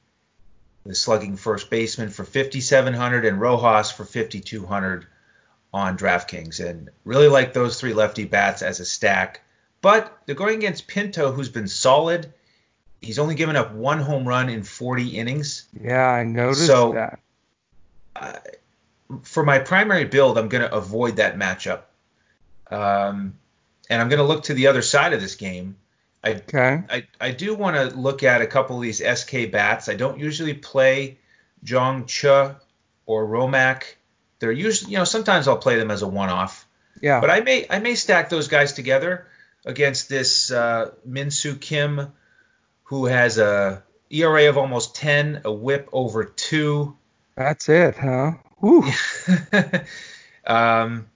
the 0.84 0.96
slugging 0.96 1.36
first 1.36 1.70
baseman 1.70 2.10
for 2.10 2.24
5700 2.24 3.24
and 3.24 3.40
Rojas 3.40 3.92
for 3.92 4.04
5200 4.04 5.06
on 5.72 5.96
DraftKings 5.96 6.58
and 6.58 6.90
really 7.04 7.28
like 7.28 7.52
those 7.52 7.78
three 7.78 7.92
lefty 7.92 8.24
bats 8.24 8.62
as 8.62 8.80
a 8.80 8.84
stack. 8.84 9.42
But 9.80 10.12
they're 10.26 10.34
going 10.34 10.58
against 10.58 10.88
Pinto, 10.88 11.30
who's 11.30 11.48
been 11.48 11.68
solid. 11.68 12.32
He's 13.00 13.20
only 13.20 13.36
given 13.36 13.54
up 13.54 13.74
one 13.74 14.00
home 14.00 14.26
run 14.26 14.48
in 14.48 14.64
40 14.64 15.10
innings. 15.18 15.68
Yeah, 15.80 16.04
I 16.04 16.24
noticed 16.24 16.66
So- 16.66 16.94
that. 16.94 17.20
Uh, 18.16 18.32
for 19.22 19.44
my 19.44 19.60
primary 19.60 20.04
build, 20.04 20.36
I'm 20.36 20.48
going 20.48 20.68
to 20.68 20.74
avoid 20.74 21.16
that 21.16 21.36
matchup. 21.36 21.82
Um, 22.70 23.34
and 23.90 24.00
I'm 24.00 24.08
going 24.08 24.18
to 24.18 24.24
look 24.24 24.44
to 24.44 24.54
the 24.54 24.66
other 24.68 24.82
side 24.82 25.12
of 25.12 25.20
this 25.20 25.34
game. 25.36 25.76
I 26.22 26.34
Okay. 26.34 26.82
I, 26.88 27.06
I 27.20 27.30
do 27.32 27.54
want 27.54 27.76
to 27.76 27.96
look 27.96 28.22
at 28.22 28.40
a 28.40 28.46
couple 28.46 28.76
of 28.76 28.82
these 28.82 29.02
SK 29.04 29.50
bats. 29.52 29.88
I 29.88 29.94
don't 29.94 30.18
usually 30.18 30.54
play 30.54 31.18
Jong 31.62 32.06
Cha 32.06 32.56
or 33.06 33.26
Romak. 33.26 33.84
They're 34.38 34.52
usually, 34.52 34.92
you 34.92 34.98
know, 34.98 35.04
sometimes 35.04 35.48
I'll 35.48 35.58
play 35.58 35.76
them 35.76 35.90
as 35.90 36.02
a 36.02 36.08
one-off, 36.08 36.66
Yeah. 37.00 37.20
but 37.20 37.30
I 37.30 37.40
may 37.40 37.66
I 37.68 37.78
may 37.78 37.94
stack 37.94 38.28
those 38.30 38.48
guys 38.48 38.72
together 38.72 39.26
against 39.64 40.08
this 40.08 40.50
uh, 40.50 40.90
Minsu 41.08 41.58
Kim, 41.60 42.12
who 42.84 43.06
has 43.06 43.38
a 43.38 43.82
ERA 44.10 44.48
of 44.48 44.58
almost 44.58 44.94
10, 44.96 45.42
a 45.44 45.52
WHIP 45.52 45.88
over 45.92 46.24
two. 46.24 46.96
That's 47.36 47.68
it, 47.68 47.96
huh? 47.96 48.32
Whew. 48.60 48.84
um, 50.46 51.06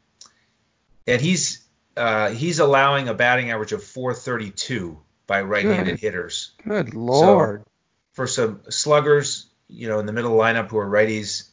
and 1.06 1.20
he's 1.20 1.60
uh, 1.98 2.30
he's 2.30 2.60
allowing 2.60 3.08
a 3.08 3.14
batting 3.14 3.50
average 3.50 3.72
of 3.72 3.82
432 3.82 4.98
by 5.26 5.42
right-handed 5.42 5.92
Good. 5.92 6.00
hitters. 6.00 6.52
Good 6.66 6.94
lord. 6.94 7.64
for 8.12 8.26
some 8.26 8.60
sluggers, 8.70 9.46
you 9.68 9.88
know, 9.88 9.98
in 9.98 10.06
the 10.06 10.12
middle 10.12 10.36
lineup 10.36 10.68
who 10.68 10.78
are 10.78 10.88
righties, 10.88 11.48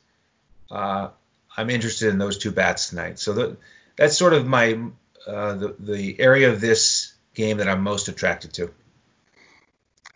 uh, 0.71 1.09
I'm 1.57 1.69
interested 1.69 2.09
in 2.09 2.17
those 2.17 2.37
two 2.37 2.51
bats 2.51 2.89
tonight. 2.89 3.19
So 3.19 3.33
that, 3.33 3.57
that's 3.97 4.17
sort 4.17 4.33
of 4.33 4.45
my 4.45 4.79
uh, 5.27 5.55
the 5.55 5.75
the 5.79 6.19
area 6.19 6.51
of 6.51 6.61
this 6.61 7.13
game 7.33 7.57
that 7.57 7.67
I'm 7.67 7.81
most 7.81 8.07
attracted 8.07 8.53
to. 8.53 8.71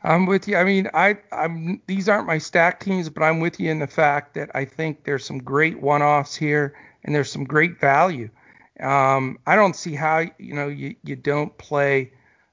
I'm 0.04 0.26
with 0.26 0.48
you. 0.48 0.56
I 0.56 0.64
mean, 0.64 0.90
I 0.94 1.18
I'm 1.32 1.82
these 1.88 2.08
aren't 2.08 2.28
my 2.28 2.38
stack 2.38 2.80
teams, 2.80 3.10
but 3.10 3.24
I'm 3.24 3.40
with 3.40 3.60
you 3.60 3.70
in 3.70 3.80
the 3.80 3.88
fact 3.88 4.36
that 4.36 4.52
I 4.54 4.66
think 4.66 5.04
there's 5.04 5.26
some 5.26 5.40
great 5.40 5.80
one-offs 5.82 6.36
here 6.36 6.76
and 7.04 7.14
there's 7.14 7.32
some 7.32 7.44
great 7.44 7.80
value. 7.80 8.30
Um, 8.80 9.40
I 9.46 9.56
don't 9.56 9.76
see 9.76 9.96
how 9.96 10.26
you 10.38 10.54
know 10.54 10.68
you 10.68 10.96
you 11.04 11.16
don't 11.16 11.58
play 11.58 12.12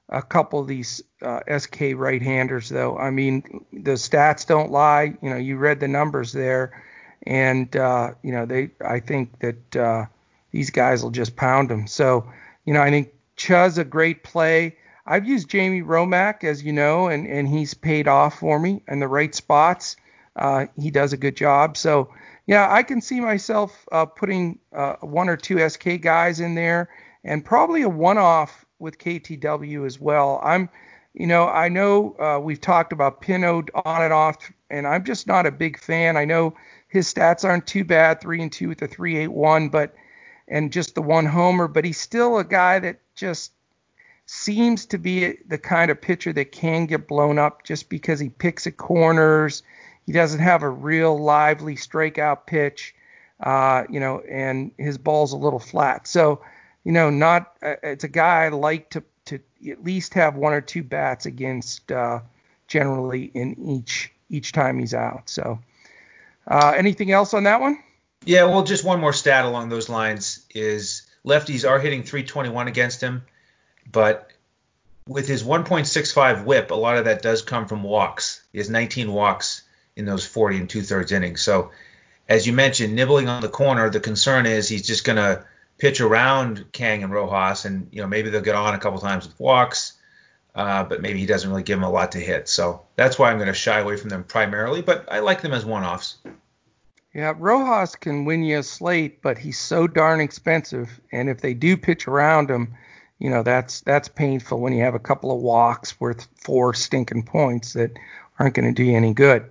a 0.09 0.21
couple 0.21 0.59
of 0.59 0.67
these 0.67 1.03
uh, 1.21 1.41
SK 1.57 1.93
right-handers 1.95 2.69
though. 2.69 2.97
I 2.97 3.09
mean, 3.11 3.65
the 3.73 3.91
stats 3.93 4.45
don't 4.45 4.71
lie. 4.71 5.15
You 5.21 5.29
know, 5.29 5.37
you 5.37 5.57
read 5.57 5.79
the 5.79 5.87
numbers 5.87 6.31
there, 6.33 6.83
and 7.25 7.75
uh, 7.75 8.11
you 8.23 8.31
know 8.31 8.45
they. 8.45 8.71
I 8.85 8.99
think 8.99 9.39
that 9.39 9.75
uh, 9.75 10.05
these 10.51 10.69
guys 10.69 11.03
will 11.03 11.11
just 11.11 11.35
pound 11.35 11.69
them. 11.69 11.87
So, 11.87 12.27
you 12.65 12.73
know, 12.73 12.81
I 12.81 12.89
think 12.89 13.13
Cha's 13.35 13.77
a 13.77 13.83
great 13.83 14.23
play. 14.23 14.75
I've 15.05 15.27
used 15.27 15.49
Jamie 15.49 15.81
Romak, 15.81 16.43
as 16.43 16.63
you 16.63 16.73
know, 16.73 17.07
and, 17.07 17.27
and 17.27 17.47
he's 17.47 17.73
paid 17.73 18.07
off 18.07 18.39
for 18.39 18.59
me 18.59 18.81
in 18.87 18.99
the 18.99 19.07
right 19.07 19.33
spots. 19.33 19.95
Uh, 20.35 20.65
he 20.77 20.91
does 20.91 21.13
a 21.13 21.17
good 21.17 21.35
job. 21.35 21.77
So, 21.77 22.09
yeah, 22.47 22.71
I 22.71 22.81
can 22.81 23.01
see 23.01 23.19
myself 23.19 23.85
uh, 23.91 24.05
putting 24.05 24.59
uh, 24.73 24.95
one 25.01 25.29
or 25.29 25.35
two 25.35 25.67
SK 25.69 26.01
guys 26.01 26.39
in 26.39 26.55
there 26.55 26.89
and 27.23 27.43
probably 27.43 27.81
a 27.81 27.89
one 27.89 28.17
off 28.17 28.65
with 28.79 28.97
KTW 28.97 29.85
as 29.85 29.99
well. 29.99 30.39
I'm, 30.41 30.69
you 31.13 31.27
know, 31.27 31.47
I 31.47 31.67
know 31.67 32.15
uh, 32.19 32.39
we've 32.39 32.61
talked 32.61 32.93
about 32.93 33.19
Pinto 33.19 33.65
on 33.85 34.01
and 34.01 34.13
off, 34.13 34.37
and 34.69 34.87
I'm 34.87 35.03
just 35.03 35.27
not 35.27 35.45
a 35.45 35.51
big 35.51 35.77
fan. 35.77 36.15
I 36.15 36.23
know 36.23 36.55
his 36.87 37.13
stats 37.13 37.43
aren't 37.43 37.67
too 37.67 37.83
bad, 37.83 38.21
three 38.21 38.41
and 38.41 38.51
two 38.51 38.69
with 38.69 38.81
a 38.81 38.87
3.81, 38.87 39.69
but 39.69 39.93
and 40.47 40.71
just 40.71 40.95
the 40.95 41.01
one 41.01 41.25
homer, 41.25 41.67
but 41.67 41.83
he's 41.83 41.99
still 41.99 42.37
a 42.37 42.45
guy 42.45 42.79
that 42.79 43.01
just 43.13 43.51
seems 44.25 44.85
to 44.85 44.97
be 44.97 45.37
the 45.47 45.57
kind 45.57 45.91
of 45.91 45.99
pitcher 45.99 46.31
that 46.31 46.53
can 46.53 46.85
get 46.85 47.07
blown 47.07 47.37
up 47.37 47.63
just 47.63 47.89
because 47.89 48.19
he 48.19 48.29
picks 48.29 48.65
at 48.65 48.77
corners. 48.77 49.63
He 50.07 50.13
doesn't 50.13 50.39
have 50.39 50.63
a 50.63 50.69
real 50.69 51.19
lively 51.19 51.75
strikeout 51.75 52.47
pitch, 52.47 52.95
uh, 53.41 53.83
you 53.89 53.99
know, 53.99 54.21
and 54.21 54.71
his 54.77 54.97
ball's 54.97 55.33
a 55.33 55.37
little 55.37 55.59
flat. 55.59 56.07
So, 56.07 56.41
you 56.85 56.93
know, 56.93 57.09
not 57.09 57.51
uh, 57.61 57.75
it's 57.83 58.05
a 58.05 58.07
guy 58.07 58.45
I 58.45 58.49
like 58.49 58.89
to 58.91 59.03
to 59.25 59.39
at 59.69 59.83
least 59.83 60.13
have 60.13 60.35
one 60.35 60.53
or 60.53 60.61
two 60.61 60.81
bats 60.81 61.25
against 61.25 61.91
uh, 61.91 62.21
generally 62.67 63.25
in 63.25 63.59
each 63.59 64.13
each 64.29 64.53
time 64.53 64.79
he's 64.79 64.93
out. 64.93 65.29
So, 65.29 65.59
uh, 66.47 66.73
anything 66.75 67.11
else 67.11 67.33
on 67.33 67.43
that 67.43 67.59
one? 67.59 67.77
Yeah, 68.23 68.45
well, 68.45 68.63
just 68.63 68.85
one 68.85 69.01
more 69.01 69.13
stat 69.13 69.43
along 69.43 69.67
those 69.67 69.89
lines 69.89 70.45
is 70.55 71.05
lefties 71.25 71.69
are 71.69 71.79
hitting 71.79 72.03
321 72.03 72.69
against 72.69 73.01
him, 73.01 73.23
but 73.91 74.31
with 75.05 75.27
his 75.27 75.43
1.65 75.43 76.45
WHIP, 76.45 76.71
a 76.71 76.75
lot 76.75 76.97
of 76.97 77.05
that 77.05 77.21
does 77.21 77.41
come 77.41 77.67
from 77.67 77.83
walks. 77.83 78.43
He 78.51 78.57
has 78.57 78.69
19 78.69 79.11
walks 79.11 79.63
in 79.97 80.05
those 80.05 80.25
40 80.25 80.57
and 80.57 80.69
two 80.69 80.83
thirds 80.83 81.11
innings. 81.11 81.41
So, 81.41 81.71
as 82.29 82.45
you 82.45 82.53
mentioned, 82.53 82.95
nibbling 82.95 83.27
on 83.27 83.41
the 83.41 83.49
corner, 83.49 83.89
the 83.89 83.99
concern 83.99 84.45
is 84.45 84.69
he's 84.69 84.85
just 84.85 85.03
going 85.03 85.15
to 85.17 85.45
pitch 85.77 86.01
around 86.01 86.65
Kang 86.71 87.03
and 87.03 87.11
Rojas, 87.11 87.65
and 87.65 87.87
you 87.91 88.01
know 88.01 88.07
maybe 88.07 88.29
they'll 88.29 88.41
get 88.41 88.55
on 88.55 88.73
a 88.73 88.79
couple 88.79 88.99
times 88.99 89.27
with 89.27 89.39
walks, 89.39 89.93
uh, 90.55 90.83
but 90.83 91.01
maybe 91.01 91.19
he 91.19 91.25
doesn't 91.25 91.49
really 91.49 91.63
give 91.63 91.79
them 91.79 91.87
a 91.87 91.91
lot 91.91 92.13
to 92.13 92.19
hit. 92.19 92.47
So 92.47 92.85
that's 92.95 93.17
why 93.17 93.31
I'm 93.31 93.37
going 93.37 93.47
to 93.47 93.53
shy 93.53 93.79
away 93.79 93.97
from 93.97 94.09
them 94.09 94.23
primarily, 94.23 94.81
but 94.81 95.11
I 95.11 95.19
like 95.19 95.41
them 95.41 95.53
as 95.53 95.65
one-offs. 95.65 96.17
Yeah, 97.13 97.33
Rojas 97.37 97.95
can 97.95 98.25
win 98.25 98.43
you 98.43 98.59
a 98.59 98.63
slate, 98.63 99.21
but 99.21 99.37
he's 99.37 99.57
so 99.57 99.87
darn 99.87 100.19
expensive. 100.19 100.99
And 101.11 101.29
if 101.29 101.41
they 101.41 101.53
do 101.53 101.75
pitch 101.75 102.07
around 102.07 102.49
him, 102.49 102.75
you 103.19 103.31
know 103.31 103.41
that's 103.41 103.81
that's 103.81 104.07
painful 104.07 104.59
when 104.59 104.73
you 104.73 104.83
have 104.83 104.93
a 104.93 104.99
couple 104.99 105.31
of 105.31 105.41
walks 105.41 105.99
worth 105.99 106.27
four 106.35 106.73
stinking 106.75 107.23
points 107.23 107.73
that 107.73 107.97
aren't 108.37 108.53
going 108.53 108.67
to 108.67 108.73
do 108.73 108.83
you 108.83 108.95
any 108.95 109.13
good. 109.13 109.49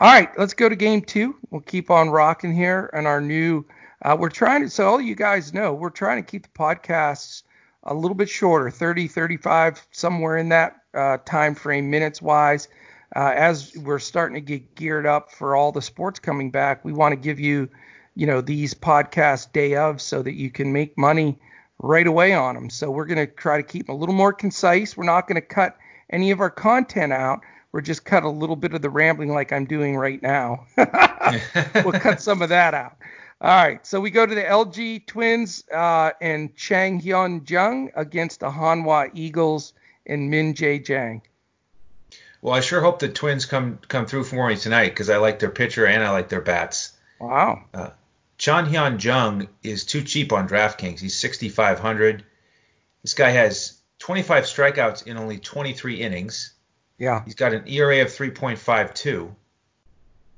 All 0.00 0.10
right, 0.10 0.30
let's 0.38 0.54
go 0.54 0.68
to 0.68 0.76
game 0.76 1.02
two. 1.02 1.36
We'll 1.50 1.60
keep 1.60 1.90
on 1.90 2.08
rocking 2.10 2.54
here, 2.54 2.90
and 2.94 3.06
our 3.06 3.20
new. 3.20 3.66
Uh, 4.02 4.16
we're 4.18 4.30
trying 4.30 4.62
to, 4.62 4.70
so 4.70 4.86
all 4.86 5.00
you 5.00 5.14
guys 5.14 5.52
know, 5.52 5.74
we're 5.74 5.90
trying 5.90 6.22
to 6.24 6.28
keep 6.28 6.44
the 6.44 6.58
podcasts 6.58 7.42
a 7.84 7.92
little 7.92 8.14
bit 8.14 8.30
shorter, 8.30 8.70
30, 8.70 9.08
35, 9.08 9.86
somewhere 9.90 10.38
in 10.38 10.48
that 10.48 10.76
uh, 10.94 11.18
time 11.26 11.54
frame, 11.54 11.90
minutes 11.90 12.22
wise 12.22 12.68
uh, 13.16 13.32
as 13.34 13.76
we're 13.76 13.98
starting 13.98 14.34
to 14.34 14.40
get 14.40 14.74
geared 14.74 15.06
up 15.06 15.32
for 15.32 15.56
all 15.56 15.72
the 15.72 15.82
sports 15.82 16.20
coming 16.20 16.50
back, 16.50 16.84
we 16.84 16.92
want 16.92 17.12
to 17.12 17.16
give 17.16 17.40
you, 17.40 17.68
you 18.14 18.26
know, 18.26 18.40
these 18.40 18.72
podcasts 18.74 19.52
day 19.52 19.74
of 19.74 20.00
so 20.00 20.22
that 20.22 20.34
you 20.34 20.50
can 20.50 20.72
make 20.72 20.96
money 20.96 21.38
right 21.80 22.06
away 22.06 22.32
on 22.32 22.54
them. 22.54 22.70
So 22.70 22.90
we're 22.90 23.06
going 23.06 23.26
to 23.26 23.26
try 23.26 23.56
to 23.56 23.62
keep 23.62 23.86
them 23.86 23.96
a 23.96 23.98
little 23.98 24.14
more 24.14 24.32
concise. 24.32 24.96
We're 24.96 25.04
not 25.04 25.26
going 25.26 25.40
to 25.40 25.46
cut 25.46 25.76
any 26.10 26.30
of 26.30 26.40
our 26.40 26.50
content 26.50 27.12
out. 27.12 27.40
We're 27.72 27.80
just 27.80 28.04
cut 28.04 28.24
a 28.24 28.28
little 28.28 28.56
bit 28.56 28.74
of 28.74 28.82
the 28.82 28.90
rambling 28.90 29.32
like 29.32 29.52
I'm 29.52 29.64
doing 29.64 29.96
right 29.96 30.20
now. 30.20 30.66
we'll 30.76 31.92
cut 31.92 32.20
some 32.20 32.42
of 32.42 32.48
that 32.48 32.74
out. 32.74 32.96
All 33.40 33.48
right, 33.48 33.86
so 33.86 34.00
we 34.00 34.10
go 34.10 34.26
to 34.26 34.34
the 34.34 34.42
LG 34.42 35.06
Twins 35.06 35.64
uh, 35.72 36.10
and 36.20 36.54
Chang 36.56 37.00
Hyun 37.00 37.48
Jung 37.48 37.90
against 37.94 38.40
the 38.40 38.50
Hanwha 38.50 39.10
Eagles 39.14 39.72
and 40.04 40.30
Min 40.30 40.52
Jae 40.52 40.84
Jang. 40.84 41.22
Well, 42.42 42.54
I 42.54 42.60
sure 42.60 42.80
hope 42.80 42.98
the 42.98 43.08
Twins 43.08 43.46
come 43.46 43.78
come 43.88 44.06
through 44.06 44.24
for 44.24 44.48
me 44.48 44.56
tonight 44.56 44.90
because 44.90 45.08
I 45.08 45.18
like 45.18 45.38
their 45.38 45.50
pitcher 45.50 45.86
and 45.86 46.02
I 46.02 46.10
like 46.10 46.28
their 46.28 46.40
bats. 46.40 46.92
Wow. 47.18 47.64
Uh, 47.72 47.90
Chan 48.38 48.66
Hyun 48.66 49.02
Jung 49.02 49.48
is 49.62 49.84
too 49.84 50.02
cheap 50.02 50.32
on 50.32 50.48
DraftKings. 50.48 51.00
He's 51.00 51.18
6,500. 51.18 52.24
This 53.02 53.14
guy 53.14 53.30
has 53.30 53.78
25 53.98 54.44
strikeouts 54.44 55.06
in 55.06 55.18
only 55.18 55.38
23 55.38 55.96
innings. 55.96 56.54
Yeah. 57.00 57.24
He's 57.24 57.34
got 57.34 57.54
an 57.54 57.66
ERA 57.66 58.02
of 58.02 58.08
3.52. 58.08 59.34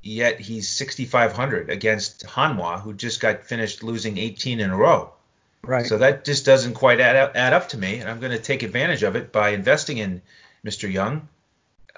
Yet 0.05 0.41
he's 0.41 0.69
6,500 0.69 1.69
against 1.69 2.25
Hanwha, 2.25 2.81
who 2.81 2.95
just 2.95 3.21
got 3.21 3.45
finished 3.45 3.83
losing 3.83 4.17
18 4.17 4.61
in 4.61 4.71
a 4.71 4.77
row. 4.77 5.13
Right. 5.63 5.87
So 5.87 5.99
that 5.99 6.25
just 6.25 6.47
doesn't 6.47 6.75
quite 6.75 7.01
add 7.01 7.17
up, 7.17 7.33
add 7.37 7.53
up 7.53 7.69
to 7.71 7.79
me, 7.79 7.99
and 7.99 8.09
I'm 8.09 8.21
going 8.21 8.33
to 8.33 8.39
take 8.39 8.63
advantage 8.63 9.03
of 9.03 9.17
it 9.17 9.33
by 9.33 9.51
investing 9.51 9.99
in 9.99 10.23
Mr. 10.65 10.91
Young. 10.91 11.29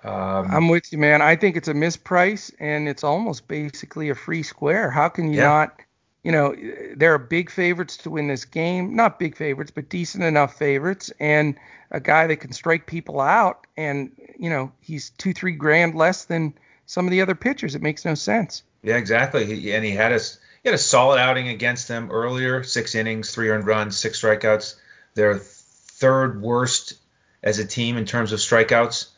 Um, 0.03 0.49
I'm 0.51 0.69
with 0.69 0.93
you, 0.93 0.99
man. 0.99 1.23
I 1.23 1.37
think 1.37 1.57
it's 1.57 1.69
a 1.69 1.73
misprice 1.75 2.53
and 2.59 2.89
it's 2.89 3.05
almost 3.05 3.49
basically 3.49 4.11
a 4.11 4.15
free 4.15 4.43
square. 4.43 4.91
How 4.91 5.09
can 5.09 5.29
you 5.33 5.39
Yeah. 5.39 5.45
not? 5.45 5.81
You 6.25 6.33
know, 6.33 6.57
there 6.97 7.15
are 7.15 7.19
big 7.19 7.51
favorites 7.51 7.99
to 7.99 8.11
win 8.11 8.29
this 8.29 8.47
game. 8.47 8.97
Not 8.97 9.19
big 9.19 9.37
favorites, 9.37 9.71
but 9.71 9.91
decent 9.91 10.25
enough 10.25 10.57
favorites. 10.57 11.13
And 11.21 11.57
a 11.91 12.01
guy 12.01 12.27
that 12.27 12.37
can 12.37 12.53
strike 12.53 12.87
people 12.87 13.21
out. 13.21 13.67
And, 13.77 14.11
you 14.39 14.51
know, 14.51 14.73
he's 14.81 15.11
two, 15.11 15.35
three 15.35 15.53
grand 15.53 15.95
less 15.95 16.25
than 16.25 16.55
some 16.87 17.07
of 17.07 17.11
the 17.11 17.21
other 17.21 17.35
pitchers. 17.35 17.75
It 17.75 17.83
makes 17.83 18.05
no 18.05 18.15
sense. 18.15 18.63
Yeah, 18.83 18.97
exactly. 18.97 19.45
He, 19.45 19.73
and 19.75 19.85
he 19.85 19.93
had 19.93 20.13
a 20.13 20.19
he 20.19 20.71
had 20.71 20.75
a 20.75 20.79
solid 20.79 21.19
outing 21.19 21.49
against 21.49 21.89
them 21.89 22.11
earlier. 22.11 22.63
Six 22.63 22.95
innings, 22.95 23.31
three 23.31 23.51
earned 23.51 23.67
runs, 23.67 23.99
six 23.99 24.21
strikeouts. 24.21 24.77
They're 25.15 25.39
third 25.39 26.41
worst 26.41 26.95
as 27.43 27.59
a 27.59 27.67
team 27.67 27.97
in 27.99 28.07
terms 28.07 28.33
of 28.33 28.41
strikeouts. 28.41 29.09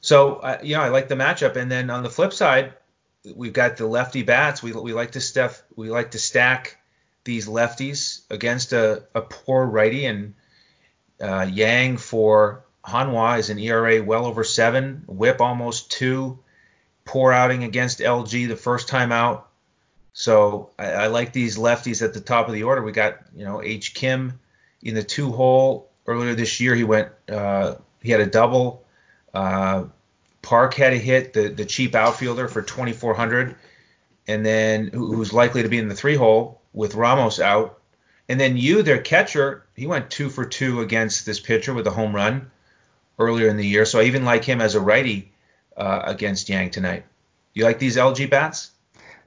So 0.00 0.36
uh, 0.36 0.58
you 0.62 0.76
know, 0.76 0.82
I 0.82 0.88
like 0.88 1.08
the 1.08 1.14
matchup. 1.14 1.56
And 1.56 1.70
then 1.70 1.90
on 1.90 2.02
the 2.02 2.10
flip 2.10 2.32
side, 2.32 2.74
we've 3.34 3.52
got 3.52 3.76
the 3.76 3.86
lefty 3.86 4.22
bats. 4.22 4.62
We 4.62 4.72
we 4.72 4.92
like 4.92 5.12
to 5.12 5.20
stuff. 5.20 5.62
We 5.74 5.90
like 5.90 6.12
to 6.12 6.18
stack 6.18 6.78
these 7.24 7.48
lefties 7.48 8.20
against 8.30 8.72
a, 8.72 9.04
a 9.14 9.20
poor 9.22 9.66
righty. 9.66 10.06
And 10.06 10.34
Uh, 11.20 11.48
Yang 11.50 11.96
for 11.96 12.64
Hanwha 12.84 13.38
is 13.38 13.48
an 13.48 13.58
ERA 13.58 14.02
well 14.02 14.26
over 14.26 14.44
seven, 14.44 15.02
WHIP 15.06 15.40
almost 15.40 15.90
two, 15.90 16.38
poor 17.04 17.32
outing 17.32 17.64
against 17.64 18.00
LG 18.00 18.48
the 18.48 18.56
first 18.56 18.88
time 18.88 19.12
out. 19.12 19.48
So 20.12 20.70
I, 20.78 20.86
I, 20.92 21.06
like 21.08 21.32
these 21.32 21.56
lefties 21.58 22.02
at 22.02 22.12
the 22.12 22.20
top 22.20 22.48
of 22.48 22.54
the 22.54 22.64
order. 22.64 22.82
We 22.82 22.92
got 22.92 23.18
you 23.34 23.44
know 23.44 23.62
H 23.62 23.94
Kim 23.94 24.38
in 24.82 24.94
the 24.94 25.02
two 25.02 25.32
hole 25.32 25.88
earlier 26.06 26.34
this 26.34 26.60
year. 26.60 26.74
He 26.74 26.84
went 26.84 27.08
uh, 27.28 27.76
he 28.02 28.10
had 28.12 28.20
a 28.20 28.26
double. 28.26 28.84
Uh, 29.32 29.84
Park 30.46 30.74
had 30.74 30.92
a 30.92 30.96
hit, 30.96 31.32
the 31.32 31.48
the 31.48 31.64
cheap 31.64 31.96
outfielder 31.96 32.46
for 32.46 32.62
2400, 32.62 33.56
and 34.28 34.46
then 34.46 34.86
who's 34.94 35.32
likely 35.32 35.62
to 35.62 35.68
be 35.68 35.78
in 35.78 35.88
the 35.88 35.94
three 35.94 36.14
hole 36.14 36.62
with 36.72 36.94
Ramos 36.94 37.40
out. 37.40 37.80
And 38.28 38.38
then 38.38 38.56
you, 38.56 38.82
their 38.82 39.00
catcher, 39.00 39.66
he 39.74 39.88
went 39.88 40.08
two 40.08 40.30
for 40.30 40.44
two 40.44 40.82
against 40.82 41.26
this 41.26 41.40
pitcher 41.40 41.74
with 41.74 41.88
a 41.88 41.90
home 41.90 42.14
run 42.14 42.48
earlier 43.18 43.48
in 43.48 43.56
the 43.56 43.66
year. 43.66 43.84
So 43.84 43.98
I 43.98 44.04
even 44.04 44.24
like 44.24 44.44
him 44.44 44.60
as 44.60 44.76
a 44.76 44.80
righty 44.80 45.32
uh, 45.76 46.02
against 46.04 46.48
Yang 46.48 46.70
tonight. 46.70 47.04
You 47.52 47.64
like 47.64 47.80
these 47.80 47.96
LG 47.96 48.30
bats? 48.30 48.70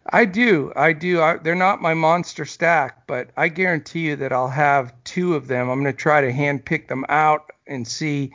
I 0.10 0.24
do. 0.24 0.72
I 0.74 0.94
do. 0.94 1.22
I, 1.22 1.36
they're 1.36 1.54
not 1.54 1.82
my 1.82 1.94
monster 1.94 2.46
stack, 2.46 3.08
but 3.08 3.30
I 3.36 3.50
guarantee 3.50 4.08
you 4.08 4.16
that 4.18 4.32
I'll 4.32 4.48
have 4.48 4.94
two 5.04 5.36
of 5.36 5.48
them. 5.48 5.70
I'm 5.70 5.82
going 5.82 5.94
to 5.94 6.02
try 6.02 6.22
to 6.22 6.32
hand 6.32 6.64
pick 6.64 6.88
them 6.88 7.06
out 7.10 7.52
and 7.68 7.86
see, 7.86 8.32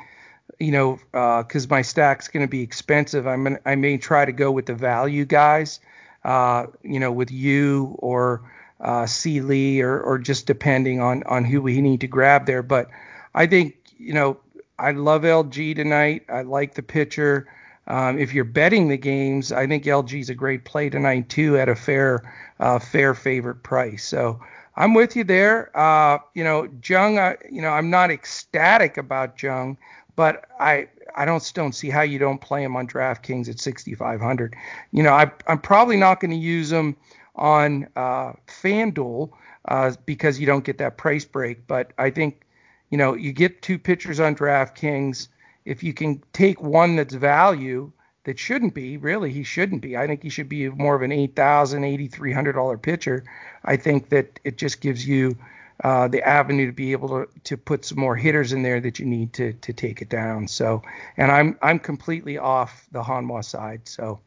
you 0.58 0.70
know, 0.70 0.99
because 1.12 1.64
uh, 1.64 1.68
my 1.70 1.82
stack's 1.82 2.28
going 2.28 2.44
to 2.44 2.50
be 2.50 2.62
expensive. 2.62 3.26
I'm 3.26 3.44
gonna, 3.44 3.61
I 3.64 3.75
may 3.75 3.99
try 3.99 4.25
to 4.25 4.32
go 4.32 4.50
with 4.52 4.66
the 4.66 4.75
value 4.75 5.25
guys, 5.25 5.80
uh, 6.25 6.66
you 6.82 7.00
know, 7.00 7.12
with 7.12 7.30
you 7.30 7.96
or 7.99 8.42
uh, 8.80 9.06
C. 9.06 9.40
Lee 9.40 9.80
or, 9.80 10.00
or 10.00 10.18
just 10.18 10.46
depending 10.46 11.00
on 11.00 11.23
on 11.25 11.44
who 11.44 11.62
we 11.62 11.80
need 11.80 12.00
to 12.02 12.06
grab 12.06 12.46
there. 12.46 12.62
But 12.62 12.88
I 13.34 13.46
think, 13.46 13.76
you 13.99 14.12
know, 14.12 14.38
I 14.78 14.92
love 14.92 15.23
LG 15.23 15.76
tonight. 15.76 16.25
I 16.28 16.42
like 16.42 16.75
the 16.75 16.82
pitcher. 16.82 17.49
Um, 17.87 18.18
if 18.18 18.32
you're 18.32 18.44
betting 18.44 18.88
the 18.88 18.96
games, 18.96 19.52
I 19.52 19.66
think 19.66 19.84
LG 19.84 20.18
is 20.20 20.30
a 20.30 20.34
great 20.34 20.64
play 20.64 20.88
tonight 20.88 21.28
too 21.28 21.56
at 21.58 21.68
a 21.68 21.75
fair, 21.75 22.23
uh, 22.58 22.78
fair 22.78 23.14
favorite 23.14 23.62
price. 23.62 24.04
So 24.04 24.40
I'm 24.76 24.94
with 24.94 25.16
you 25.16 25.25
there. 25.25 25.70
Uh, 25.76 26.18
you 26.34 26.42
know, 26.44 26.68
Jung, 26.84 27.16
you 27.50 27.62
know, 27.62 27.68
I'm 27.68 27.90
not 27.90 28.11
ecstatic 28.11 28.96
about 28.96 29.40
Jung, 29.42 29.76
but 30.16 30.47
I, 30.59 30.88
I 31.16 31.25
don't 31.25 31.52
don't 31.54 31.75
see 31.75 31.90
how 31.90 32.02
you 32.02 32.18
don't 32.18 32.40
play 32.40 32.62
him 32.62 32.76
on 32.76 32.87
DraftKings 32.87 33.49
at 33.49 33.61
6,500. 33.61 34.56
You 34.92 35.02
know, 35.02 35.12
I, 35.12 35.30
I'm 35.47 35.61
probably 35.61 35.97
not 35.97 36.21
going 36.21 36.30
to 36.30 36.37
use 36.37 36.73
him 36.73 36.97
on 37.37 37.88
uh, 37.97 38.33
FanDuel 38.47 39.30
uh, 39.66 39.92
because 40.06 40.38
you 40.38 40.47
don't 40.47 40.64
get 40.64 40.78
that 40.78 40.97
price 40.97 41.25
break. 41.25 41.66
But 41.66 41.92
I 41.99 42.11
think, 42.11 42.47
you 42.90 42.99
know, 42.99 43.14
you 43.14 43.33
get 43.33 43.62
two 43.62 43.78
pitchers 43.78 44.21
on 44.21 44.35
DraftKings 44.35 45.28
if 45.64 45.83
you 45.83 45.94
can 45.94 46.23
take 46.33 46.61
one 46.61 46.97
that's 46.97 47.14
value 47.14 47.90
that 48.25 48.38
shouldn't 48.38 48.75
be 48.75 48.97
really 48.97 49.30
he 49.30 49.42
shouldn't 49.42 49.83
be 49.83 49.97
i 49.97 50.06
think 50.06 50.23
he 50.23 50.28
should 50.28 50.49
be 50.49 50.68
more 50.68 50.94
of 50.94 51.02
an 51.02 51.12
8000 51.12 51.83
$8300 51.83 52.83
pitcher 52.83 53.25
i 53.64 53.76
think 53.76 54.09
that 54.11 54.40
it 54.44 54.56
just 54.56 54.80
gives 54.80 55.06
you 55.06 55.37
uh, 55.83 56.09
the 56.09 56.23
avenue 56.23 56.66
to 56.66 56.73
be 56.73 56.93
able 56.93 57.09
to, 57.09 57.28
to 57.43 57.57
put 57.57 57.85
some 57.85 57.99
more 57.99 58.16
hitters 58.16 58.52
in 58.52 58.62
there 58.62 58.81
that 58.81 58.99
you 58.99 59.07
need 59.07 59.33
to 59.33 59.52
to 59.54 59.73
take 59.73 60.00
it 60.00 60.09
down 60.09 60.47
so 60.47 60.83
and 61.16 61.33
i'm 61.33 61.59
i'm 61.62 61.78
completely 61.78 62.38
off 62.38 62.87
the 62.93 63.02
hanwha 63.02 63.45
side 63.45 63.81
so 63.85 64.21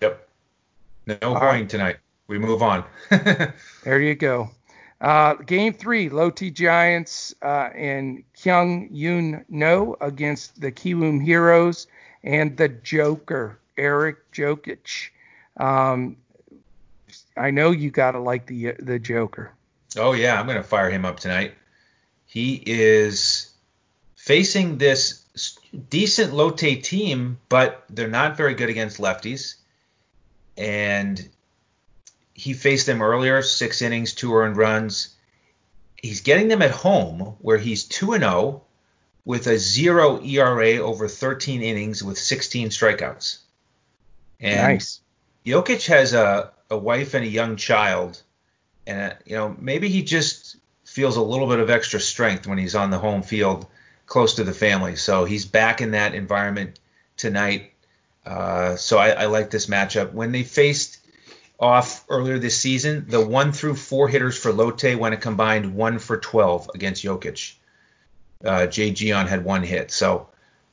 yep 0.00 0.28
no 1.06 1.16
going 1.20 1.36
right. 1.36 1.68
tonight 1.68 1.96
we 2.28 2.38
move 2.38 2.62
on 2.62 2.84
there 3.84 4.00
you 4.00 4.14
go 4.14 4.50
uh, 5.00 5.34
game 5.34 5.74
three, 5.74 6.08
Lotte 6.08 6.52
Giants 6.54 7.34
uh, 7.42 7.68
and 7.74 8.24
Kyung 8.32 8.88
Yoon 8.88 9.44
No 9.48 9.96
against 10.00 10.58
the 10.60 10.72
Kiwoom 10.72 11.22
Heroes 11.22 11.86
and 12.24 12.56
the 12.56 12.68
Joker, 12.68 13.58
Eric 13.76 14.32
Jokisch. 14.32 15.10
Um, 15.58 16.16
I 17.36 17.50
know 17.50 17.70
you 17.70 17.90
gotta 17.90 18.18
like 18.18 18.46
the 18.46 18.72
the 18.78 18.98
Joker. 18.98 19.52
Oh 19.96 20.12
yeah, 20.12 20.38
I'm 20.38 20.46
gonna 20.46 20.62
fire 20.62 20.90
him 20.90 21.04
up 21.04 21.20
tonight. 21.20 21.54
He 22.26 22.62
is 22.66 23.50
facing 24.16 24.78
this 24.78 25.22
decent 25.90 26.34
Lotte 26.34 26.82
team, 26.82 27.38
but 27.48 27.84
they're 27.88 28.08
not 28.08 28.36
very 28.36 28.54
good 28.54 28.68
against 28.68 28.98
lefties. 28.98 29.54
And 30.56 31.28
he 32.34 32.52
faced 32.52 32.86
them 32.86 33.02
earlier, 33.02 33.42
six 33.42 33.82
innings, 33.82 34.12
two 34.12 34.34
earned 34.34 34.56
runs. 34.56 35.14
He's 35.96 36.20
getting 36.20 36.48
them 36.48 36.62
at 36.62 36.70
home 36.70 37.36
where 37.40 37.58
he's 37.58 37.84
2 37.84 38.12
and 38.12 38.22
0 38.22 38.62
with 39.24 39.46
a 39.46 39.58
0 39.58 40.22
ERA 40.22 40.76
over 40.78 41.08
13 41.08 41.62
innings 41.62 42.02
with 42.02 42.18
16 42.18 42.68
strikeouts. 42.68 43.38
And 44.40 44.74
nice. 44.74 45.00
Jokisch 45.44 45.86
has 45.86 46.12
a, 46.12 46.52
a 46.70 46.76
wife 46.76 47.14
and 47.14 47.24
a 47.24 47.28
young 47.28 47.56
child 47.56 48.22
and 48.86 49.16
you 49.24 49.36
know, 49.36 49.56
maybe 49.58 49.88
he 49.88 50.02
just 50.02 50.56
feels 50.84 51.16
a 51.16 51.22
little 51.22 51.48
bit 51.48 51.58
of 51.58 51.70
extra 51.70 52.00
strength 52.00 52.46
when 52.46 52.58
he's 52.58 52.74
on 52.74 52.90
the 52.90 52.98
home 52.98 53.22
field 53.22 53.66
close 54.06 54.34
to 54.34 54.44
the 54.44 54.52
family. 54.52 54.96
So 54.96 55.24
he's 55.24 55.44
back 55.44 55.80
in 55.80 55.90
that 55.92 56.14
environment 56.14 56.78
tonight. 57.16 57.72
Uh, 58.24 58.76
so 58.76 58.98
I, 58.98 59.10
I 59.10 59.26
like 59.26 59.50
this 59.50 59.66
matchup. 59.66 60.12
When 60.12 60.32
they 60.32 60.42
faced 60.42 60.98
off 61.58 62.04
earlier 62.08 62.38
this 62.38 62.56
season, 62.56 63.06
the 63.08 63.24
one 63.24 63.52
through 63.52 63.76
four 63.76 64.08
hitters 64.08 64.38
for 64.38 64.52
Lotte 64.52 64.96
went 64.96 65.14
a 65.14 65.18
combined 65.18 65.74
one 65.74 65.98
for 65.98 66.16
12 66.16 66.70
against 66.74 67.04
Jokisch. 67.04 67.54
Uh, 68.44 68.66
Jay 68.66 68.90
Gion 68.90 69.26
had 69.26 69.44
one 69.44 69.62
hit. 69.62 69.90
So 69.90 70.28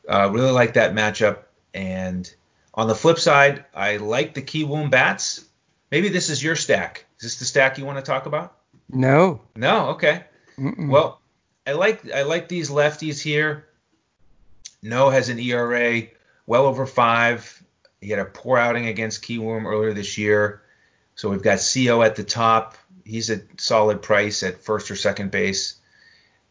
uh, 0.08 0.30
really 0.32 0.52
like 0.52 0.74
that 0.74 0.94
matchup. 0.94 1.40
And 1.74 2.32
on 2.74 2.88
the 2.88 2.96
flip 2.96 3.20
side, 3.20 3.66
I 3.74 3.98
like 3.98 4.34
the 4.34 4.42
Kiwoom 4.42 4.90
bats. 4.90 5.46
Maybe 5.92 6.10
this 6.10 6.30
is 6.30 6.44
your 6.44 6.56
stack. 6.56 7.03
Is 7.24 7.32
this 7.32 7.40
the 7.40 7.46
stack 7.46 7.78
you 7.78 7.86
want 7.86 7.98
to 7.98 8.04
talk 8.04 8.26
about? 8.26 8.58
No. 8.90 9.40
No. 9.56 9.92
Okay. 9.92 10.26
Mm-mm. 10.58 10.90
Well, 10.90 11.22
I 11.66 11.72
like 11.72 12.12
I 12.12 12.24
like 12.24 12.50
these 12.50 12.70
lefties 12.70 13.22
here. 13.22 13.66
No 14.82 15.10
has 15.10 15.30
an 15.30 15.40
ERA 15.40 16.02
well 16.46 16.66
over 16.66 16.86
five. 16.86 17.64
He 18.02 18.10
had 18.10 18.20
a 18.20 18.26
poor 18.26 18.58
outing 18.58 18.88
against 18.88 19.24
Kiwoom 19.24 19.64
earlier 19.64 19.94
this 19.94 20.18
year. 20.18 20.64
So 21.16 21.30
we've 21.30 21.42
got 21.42 21.60
Co 21.60 22.02
at 22.02 22.18
the 22.18 22.26
top. 22.26 22.76
He's 23.06 23.30
a 23.30 23.40
solid 23.58 24.02
price 24.02 24.44
at 24.44 24.62
first 24.62 24.92
or 24.92 24.98
second 24.98 25.32
base, 25.32 25.76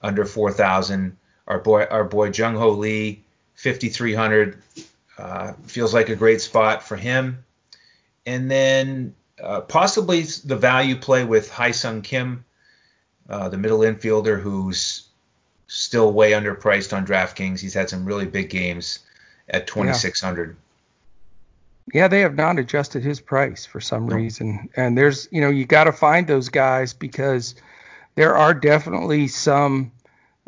under 0.01 0.25
4,000. 0.25 1.19
Our 1.49 1.59
boy, 1.59 1.85
our 1.85 2.05
boy 2.05 2.31
Jung 2.31 2.57
Ho 2.57 2.71
Lee, 2.71 3.25
5,300. 3.57 4.63
Uh, 5.19 5.53
feels 5.67 5.93
like 5.93 6.09
a 6.09 6.17
great 6.17 6.41
spot 6.41 6.83
for 6.83 6.97
him. 6.97 7.45
And 8.25 8.51
then 8.51 9.15
uh, 9.43 9.61
possibly 9.63 10.23
the 10.23 10.57
value 10.57 10.97
play 10.97 11.25
with 11.25 11.51
Ha-Seong 11.51 12.05
Kim, 12.05 12.45
uh, 13.29 13.49
the 13.49 13.59
middle 13.59 13.81
infielder 13.81 14.41
who's 14.41 15.09
still 15.67 16.13
way 16.13 16.33
underpriced 16.33 16.97
on 16.97 17.07
DraftKings. 17.07 17.61
He's 17.61 17.75
had 17.75 17.89
some 17.89 18.05
really 18.05 18.27
big 18.27 18.51
games 18.51 19.01
at 19.49 19.67
2,600. 19.67 20.51
Yeah. 20.51 20.55
Yeah, 21.93 22.09
they 22.09 22.21
have 22.21 22.37
not 22.37 22.59
adjusted 22.59 23.03
his 23.03 23.21
price 23.21 23.67
for 23.67 23.81
some 23.81 24.07
no. 24.07 24.15
reason. 24.15 24.69
And 24.77 24.97
there's, 24.97 25.27
you 25.33 25.41
know, 25.41 25.51
you 25.51 25.65
got 25.65 25.85
to 25.85 25.93
find 25.93 26.27
those 26.27 26.49
guys 26.49 26.93
because 26.93 27.57
there 28.15 28.37
are 28.37 28.55
definitely 28.55 29.27
some 29.27 29.91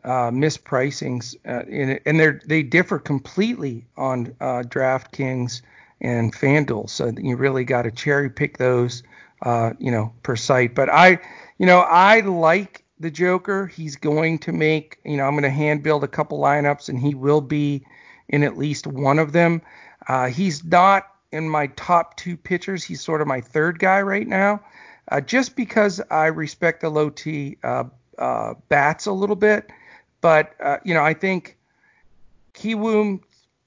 uh, 0.04 0.30
mispricings 0.30 1.34
uh, 1.48 1.64
in 1.66 1.90
it, 1.90 2.02
and 2.06 2.20
they 2.20 2.32
they 2.46 2.62
differ 2.62 2.98
completely 2.98 3.84
on 3.96 4.34
uh, 4.40 4.62
DraftKings 4.66 5.62
and 6.04 6.34
FanDuel. 6.34 6.90
So 6.90 7.12
you 7.16 7.34
really 7.36 7.64
got 7.64 7.82
to 7.82 7.90
cherry 7.90 8.28
pick 8.28 8.58
those, 8.58 9.02
uh, 9.42 9.72
you 9.78 9.90
know, 9.90 10.12
per 10.22 10.36
site. 10.36 10.74
But 10.74 10.90
I, 10.90 11.18
you 11.58 11.64
know, 11.64 11.80
I 11.80 12.20
like 12.20 12.84
the 13.00 13.10
Joker. 13.10 13.66
He's 13.66 13.96
going 13.96 14.38
to 14.40 14.52
make, 14.52 14.98
you 15.04 15.16
know, 15.16 15.24
I'm 15.24 15.32
going 15.32 15.44
to 15.44 15.50
hand 15.50 15.82
build 15.82 16.04
a 16.04 16.08
couple 16.08 16.38
lineups, 16.38 16.90
and 16.90 17.00
he 17.00 17.14
will 17.14 17.40
be 17.40 17.86
in 18.28 18.42
at 18.42 18.58
least 18.58 18.86
one 18.86 19.18
of 19.18 19.32
them. 19.32 19.62
Uh, 20.06 20.26
he's 20.26 20.62
not 20.62 21.06
in 21.32 21.48
my 21.48 21.68
top 21.68 22.16
two 22.16 22.36
pitchers. 22.36 22.84
He's 22.84 23.00
sort 23.00 23.22
of 23.22 23.26
my 23.26 23.40
third 23.40 23.78
guy 23.78 24.02
right 24.02 24.28
now, 24.28 24.60
uh, 25.10 25.22
just 25.22 25.56
because 25.56 26.02
I 26.10 26.26
respect 26.26 26.82
the 26.82 26.90
Lotte 26.90 27.56
uh, 27.64 27.84
uh, 28.18 28.54
bats 28.68 29.06
a 29.06 29.12
little 29.12 29.36
bit. 29.36 29.70
But 30.20 30.52
uh, 30.60 30.78
you 30.84 30.92
know, 30.92 31.02
I 31.02 31.14
think 31.14 31.56
Kiwoom 32.52 33.20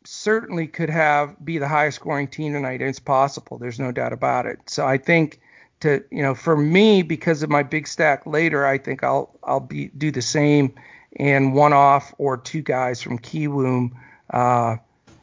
certainly 0.08 0.68
could 0.68 0.90
have 0.90 1.36
be 1.44 1.58
the 1.58 1.68
highest 1.68 1.98
scoring 1.98 2.28
team 2.28 2.54
tonight. 2.54 2.82
It's 2.82 3.00
possible. 3.00 3.58
There's 3.58 3.80
no 3.80 3.92
doubt 3.92 4.14
about 4.14 4.46
it. 4.46 4.60
So 4.68 4.88
I 4.88 4.98
think 4.98 5.42
to 5.82 6.04
you 6.12 6.24
know, 6.24 6.34
for 6.34 6.56
me, 6.56 7.02
because 7.02 7.44
of 7.44 7.50
my 7.50 7.62
big 7.64 7.88
stack 7.88 8.26
later, 8.26 8.66
I 8.66 8.78
think 8.78 9.04
I'll 9.04 9.38
I'll 9.44 9.60
be 9.60 9.90
do 9.98 10.12
the 10.12 10.22
same 10.22 10.74
and 11.18 11.54
one 11.54 11.74
off 11.74 12.14
or 12.18 12.38
two 12.38 12.62
guys 12.62 13.02
from 13.02 13.20
Kiwoom. 13.20 13.92
Uh, 14.30 14.78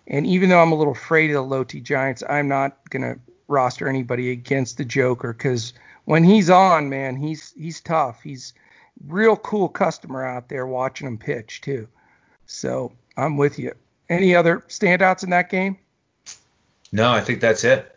and 0.07 0.27
even 0.27 0.51
though 0.51 0.61
I'm 0.61 0.73
a 0.73 0.77
little 0.77 0.93
afraid 0.93 1.31
of 1.31 1.35
the 1.35 1.43
Lotte 1.43 1.83
Giants, 1.83 2.23
I'm 2.29 2.49
not 2.49 2.91
gonna 2.91 3.17
roster 3.49 3.89
anybody 3.89 4.31
against 4.33 4.77
the 4.77 4.85
Joker 4.85 5.33
because 5.33 5.73
when 6.05 6.25
he's 6.25 6.51
on, 6.51 6.91
man, 6.91 7.17
he's 7.17 7.55
he's 7.57 7.81
tough. 7.81 8.23
He's 8.23 8.53
real 9.07 9.37
cool 9.37 9.71
customer 9.71 10.25
out 10.25 10.51
there 10.51 10.67
watching 10.67 11.07
him 11.07 11.17
pitch 11.17 11.63
too. 11.63 11.89
So 12.45 12.93
I'm 13.17 13.39
with 13.39 13.59
you. 13.59 13.75
Any 14.15 14.35
other 14.35 14.61
standouts 14.69 15.25
in 15.25 15.31
that 15.31 15.51
game? 15.51 15.79
No, 16.93 17.11
I 17.11 17.21
think 17.21 17.41
that's 17.41 17.65
it. 17.65 17.97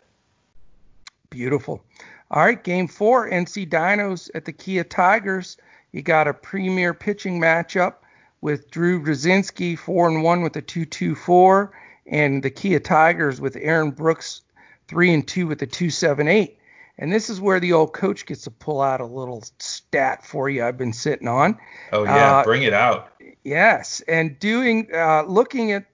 Beautiful. 1.30 1.84
All 2.32 2.44
right, 2.44 2.62
game 2.62 2.88
four, 2.88 3.30
NC 3.30 3.70
Dinos 3.70 4.30
at 4.34 4.46
the 4.46 4.52
Kia 4.52 4.84
Tigers. 4.84 5.58
You 5.92 6.02
got 6.02 6.28
a 6.28 6.34
premier 6.34 6.94
pitching 6.94 7.40
matchup 7.40 7.96
with 8.42 8.70
Drew 8.70 9.02
Rucinski, 9.02 9.78
four 9.78 10.08
and 10.08 10.24
one 10.24 10.42
with 10.42 10.56
a 10.56 10.62
two 10.62 10.86
two 10.86 11.16
four, 11.16 11.72
and 12.06 12.44
the 12.44 12.50
Kia 12.50 12.80
Tigers 12.80 13.40
with 13.40 13.56
Aaron 13.56 13.92
Brooks, 13.92 14.42
three 14.88 15.14
and 15.14 15.28
two 15.28 15.48
with 15.48 15.62
a 15.62 15.68
two 15.68 15.90
seven 15.90 16.28
eight. 16.28 16.58
And 17.00 17.14
this 17.14 17.30
is 17.30 17.40
where 17.40 17.60
the 17.60 17.74
old 17.74 17.94
coach 17.94 18.26
gets 18.26 18.44
to 18.44 18.52
pull 18.52 18.82
out 18.82 19.02
a 19.02 19.06
little 19.06 19.44
stat 19.60 20.26
for 20.26 20.50
you. 20.50 20.66
I've 20.66 20.78
been 20.78 20.94
sitting 20.94 21.28
on. 21.28 21.58
Oh 21.94 22.04
yeah, 22.04 22.38
uh, 22.38 22.44
bring 22.44 22.64
it 22.64 22.74
out. 22.74 23.14
Yes, 23.44 24.02
and 24.08 24.38
doing 24.40 24.90
uh, 24.94 25.24
looking 25.24 25.72
at 25.72 25.86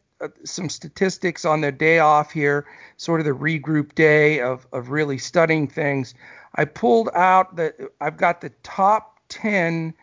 some 0.44 0.70
statistics 0.70 1.46
on 1.46 1.62
their 1.62 1.72
day 1.72 2.00
off 2.00 2.32
here, 2.32 2.66
sort 2.98 3.20
of 3.20 3.26
the 3.26 3.32
regroup 3.32 3.96
day 3.96 4.40
of 4.40 4.68
of 4.72 4.90
really 4.90 5.18
studying 5.18 5.68
things. 5.68 6.14
I 6.56 6.66
pulled 6.66 7.10
out 7.16 7.56
that 7.56 7.76
I've 8.00 8.18
got 8.18 8.42
the 8.42 8.52
top 8.62 9.20
10 9.30 9.94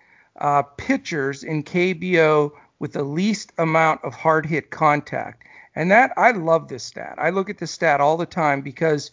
uh, 0.40 0.62
pitchers 0.62 1.44
in 1.44 1.62
KBO 1.62 2.50
with 2.78 2.92
the 2.92 3.04
least 3.04 3.52
amount 3.59 4.02
of 4.04 4.14
hard 4.14 4.46
hit 4.46 4.70
contact. 4.70 5.44
And 5.76 5.90
that 5.90 6.12
I 6.16 6.33
love 6.33 6.68
this 6.68 6.83
stat. 6.83 7.14
I 7.18 7.30
look 7.30 7.48
at 7.48 7.59
this 7.59 7.70
stat 7.70 8.00
all 8.00 8.16
the 8.16 8.26
time 8.26 8.61
because 8.61 9.12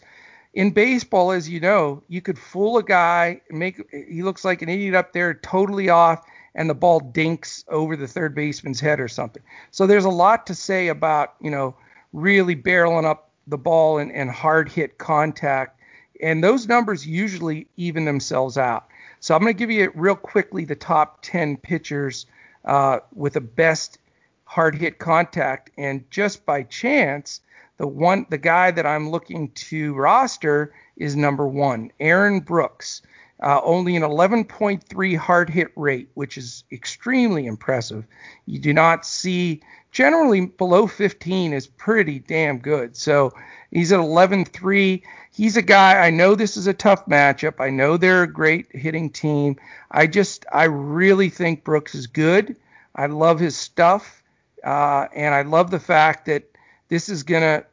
in 0.54 0.70
baseball, 0.70 1.30
as 1.30 1.48
you 1.48 1.60
know, 1.60 2.02
you 2.08 2.20
could 2.20 2.38
fool 2.38 2.78
a 2.78 2.82
guy, 2.82 3.40
make 3.50 3.80
he 3.92 4.22
looks 4.22 4.44
like 4.44 4.62
an 4.62 4.68
idiot 4.68 4.94
up 4.94 5.12
there, 5.12 5.34
totally 5.34 5.88
off, 5.88 6.26
and 6.54 6.68
the 6.68 6.74
ball 6.74 7.00
dinks 7.00 7.64
over 7.68 7.96
the 7.96 8.08
third 8.08 8.34
baseman's 8.34 8.80
head 8.80 9.00
or 9.00 9.08
something. 9.08 9.42
So 9.70 9.86
there's 9.86 10.04
a 10.04 10.10
lot 10.10 10.46
to 10.46 10.54
say 10.54 10.88
about 10.88 11.34
you 11.40 11.50
know 11.50 11.76
really 12.12 12.56
barreling 12.56 13.04
up 13.04 13.30
the 13.46 13.58
ball 13.58 13.98
and, 13.98 14.12
and 14.12 14.30
hard 14.30 14.68
hit 14.68 14.98
contact, 14.98 15.80
and 16.20 16.42
those 16.42 16.68
numbers 16.68 17.06
usually 17.06 17.66
even 17.76 18.04
themselves 18.04 18.58
out. 18.58 18.86
So 19.20 19.34
I'm 19.34 19.42
going 19.42 19.54
to 19.54 19.58
give 19.58 19.70
you 19.70 19.90
real 19.94 20.14
quickly 20.14 20.64
the 20.64 20.76
top 20.76 21.20
10 21.22 21.56
pitchers 21.56 22.26
uh, 22.64 23.00
with 23.14 23.32
the 23.32 23.40
best 23.40 23.98
hard 24.44 24.74
hit 24.76 24.98
contact, 24.98 25.70
and 25.76 26.08
just 26.10 26.46
by 26.46 26.62
chance, 26.62 27.40
the 27.78 27.86
one 27.86 28.26
the 28.28 28.38
guy 28.38 28.70
that 28.70 28.86
I'm 28.86 29.10
looking 29.10 29.50
to 29.52 29.94
roster 29.94 30.72
is 30.96 31.14
number 31.16 31.46
one, 31.46 31.92
Aaron 32.00 32.40
Brooks. 32.40 33.02
Uh, 33.40 33.60
only 33.62 33.94
an 33.94 34.02
11.3 34.02 35.16
hard 35.16 35.48
hit 35.48 35.70
rate, 35.76 36.08
which 36.14 36.36
is 36.36 36.64
extremely 36.72 37.46
impressive. 37.46 38.04
You 38.46 38.58
do 38.58 38.72
not 38.72 39.06
see 39.06 39.62
generally 39.92 40.46
below 40.46 40.86
15 40.86 41.52
is 41.52 41.66
pretty 41.66 42.18
damn 42.18 42.58
good. 42.58 42.96
So 42.96 43.32
he's 43.70 43.92
at 43.92 44.00
11.3. 44.00 45.02
He's 45.32 45.56
a 45.56 45.62
guy. 45.62 46.04
I 46.04 46.10
know 46.10 46.34
this 46.34 46.56
is 46.56 46.66
a 46.66 46.74
tough 46.74 47.06
matchup. 47.06 47.60
I 47.60 47.70
know 47.70 47.96
they're 47.96 48.24
a 48.24 48.32
great 48.32 48.66
hitting 48.72 49.10
team. 49.10 49.56
I 49.90 50.06
just 50.06 50.44
I 50.52 50.64
really 50.64 51.30
think 51.30 51.64
Brooks 51.64 51.94
is 51.94 52.06
good. 52.06 52.56
I 52.94 53.06
love 53.06 53.38
his 53.38 53.56
stuff, 53.56 54.22
uh, 54.64 55.06
and 55.14 55.32
I 55.34 55.42
love 55.42 55.70
the 55.70 55.78
fact 55.78 56.26
that 56.26 56.44
this 56.88 57.08
is 57.08 57.22
gonna, 57.22 57.64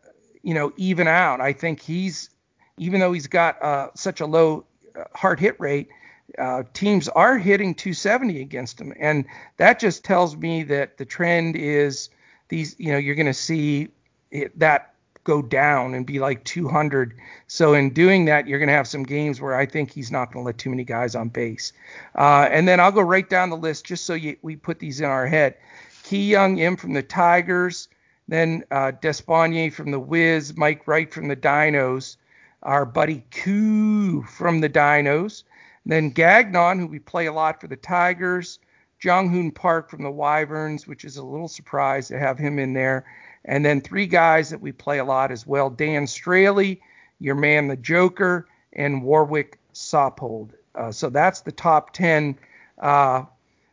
you 0.44 0.54
know, 0.54 0.72
even 0.78 1.08
out. 1.08 1.42
I 1.42 1.54
think 1.54 1.82
he's, 1.82 2.30
even 2.78 3.00
though 3.00 3.12
he's 3.12 3.28
got 3.28 3.62
uh, 3.64 3.90
such 3.96 4.22
a 4.22 4.28
low 4.28 4.66
hard 5.14 5.40
hit 5.40 5.60
rate, 5.60 5.90
uh, 6.38 6.64
teams 6.74 7.08
are 7.10 7.38
hitting 7.38 7.76
270 7.76 8.42
against 8.42 8.80
him, 8.80 8.94
and 9.00 9.26
that 9.58 9.80
just 9.80 10.04
tells 10.04 10.36
me 10.36 10.64
that 10.64 10.98
the 10.98 11.06
trend 11.06 11.56
is 11.56 12.10
these. 12.50 12.76
You 12.80 12.92
know, 12.92 12.98
you're 12.98 13.16
going 13.16 13.26
to 13.28 13.34
see 13.34 13.90
it, 14.32 14.58
that 14.60 14.96
go 15.26 15.42
down 15.42 15.94
and 15.94 16.06
be 16.06 16.20
like 16.20 16.44
200. 16.46 17.16
So 17.48 17.74
in 17.74 17.90
doing 17.90 18.26
that, 18.26 18.48
you're 18.48 18.60
going 18.60 18.70
to 18.70 18.76
have 18.76 18.88
some 18.88 19.04
games 19.04 19.42
where 19.42 19.56
I 19.56 19.66
think 19.66 19.92
he's 19.92 20.12
not 20.12 20.32
going 20.32 20.44
to 20.44 20.46
let 20.46 20.58
too 20.58 20.70
many 20.70 20.86
guys 20.86 21.16
on 21.16 21.30
base. 21.30 21.74
Uh, 22.16 22.48
and 22.50 22.68
then 22.68 22.80
I'll 22.80 22.92
go 22.92 23.02
right 23.02 23.28
down 23.28 23.50
the 23.50 23.58
list 23.58 23.86
just 23.86 24.06
so 24.06 24.14
you, 24.14 24.38
we 24.44 24.56
put 24.56 24.80
these 24.80 25.02
in 25.02 25.08
our 25.08 25.28
head. 25.28 25.56
Key 26.04 26.30
Young 26.30 26.60
Im 26.60 26.78
from 26.78 26.94
the 26.94 27.02
Tigers, 27.02 27.88
then 28.28 28.64
uh, 28.72 28.92
Despaigne 29.02 29.74
from 29.74 29.92
the 29.92 30.00
Wiz, 30.00 30.56
Mike 30.56 30.88
Wright 30.88 31.12
from 31.12 31.28
the 31.28 31.36
Dinos, 31.36 32.18
our 32.66 32.84
buddy 32.84 33.24
Koo 33.32 34.24
from 34.24 34.60
the 34.60 34.70
Dinos, 34.70 35.44
then 35.86 36.10
Gagnon, 36.10 36.80
who 36.80 36.88
we 36.88 37.00
play 37.00 37.28
a 37.28 37.34
lot 37.34 37.62
for 37.62 37.68
the 37.68 37.76
Tigers, 37.76 38.60
Jung 39.02 39.30
Hoon 39.30 39.52
Park 39.52 39.90
from 39.90 40.02
the 40.02 40.12
Wyverns, 40.12 40.88
which 40.88 41.06
is 41.06 41.18
a 41.18 41.24
little 41.24 41.48
surprise 41.48 42.08
to 42.08 42.18
have 42.18 42.40
him 42.40 42.58
in 42.58 42.74
there, 42.74 43.06
and 43.46 43.64
then 43.64 43.80
three 43.80 44.08
guys 44.08 44.50
that 44.50 44.60
we 44.60 44.72
play 44.72 44.98
a 44.98 45.06
lot 45.06 45.32
as 45.32 45.46
well: 45.46 45.70
Dan 45.70 46.06
Straily, 46.06 46.80
your 47.20 47.36
man 47.36 47.68
the 47.68 47.76
Joker, 47.76 48.48
and 48.74 49.04
Warwick 49.04 49.60
Saupold. 49.74 50.52
Uh, 50.74 50.92
so 50.92 51.10
that's 51.10 51.42
the 51.42 51.52
top 51.52 51.94
ten 51.94 52.38
uh, 52.80 53.24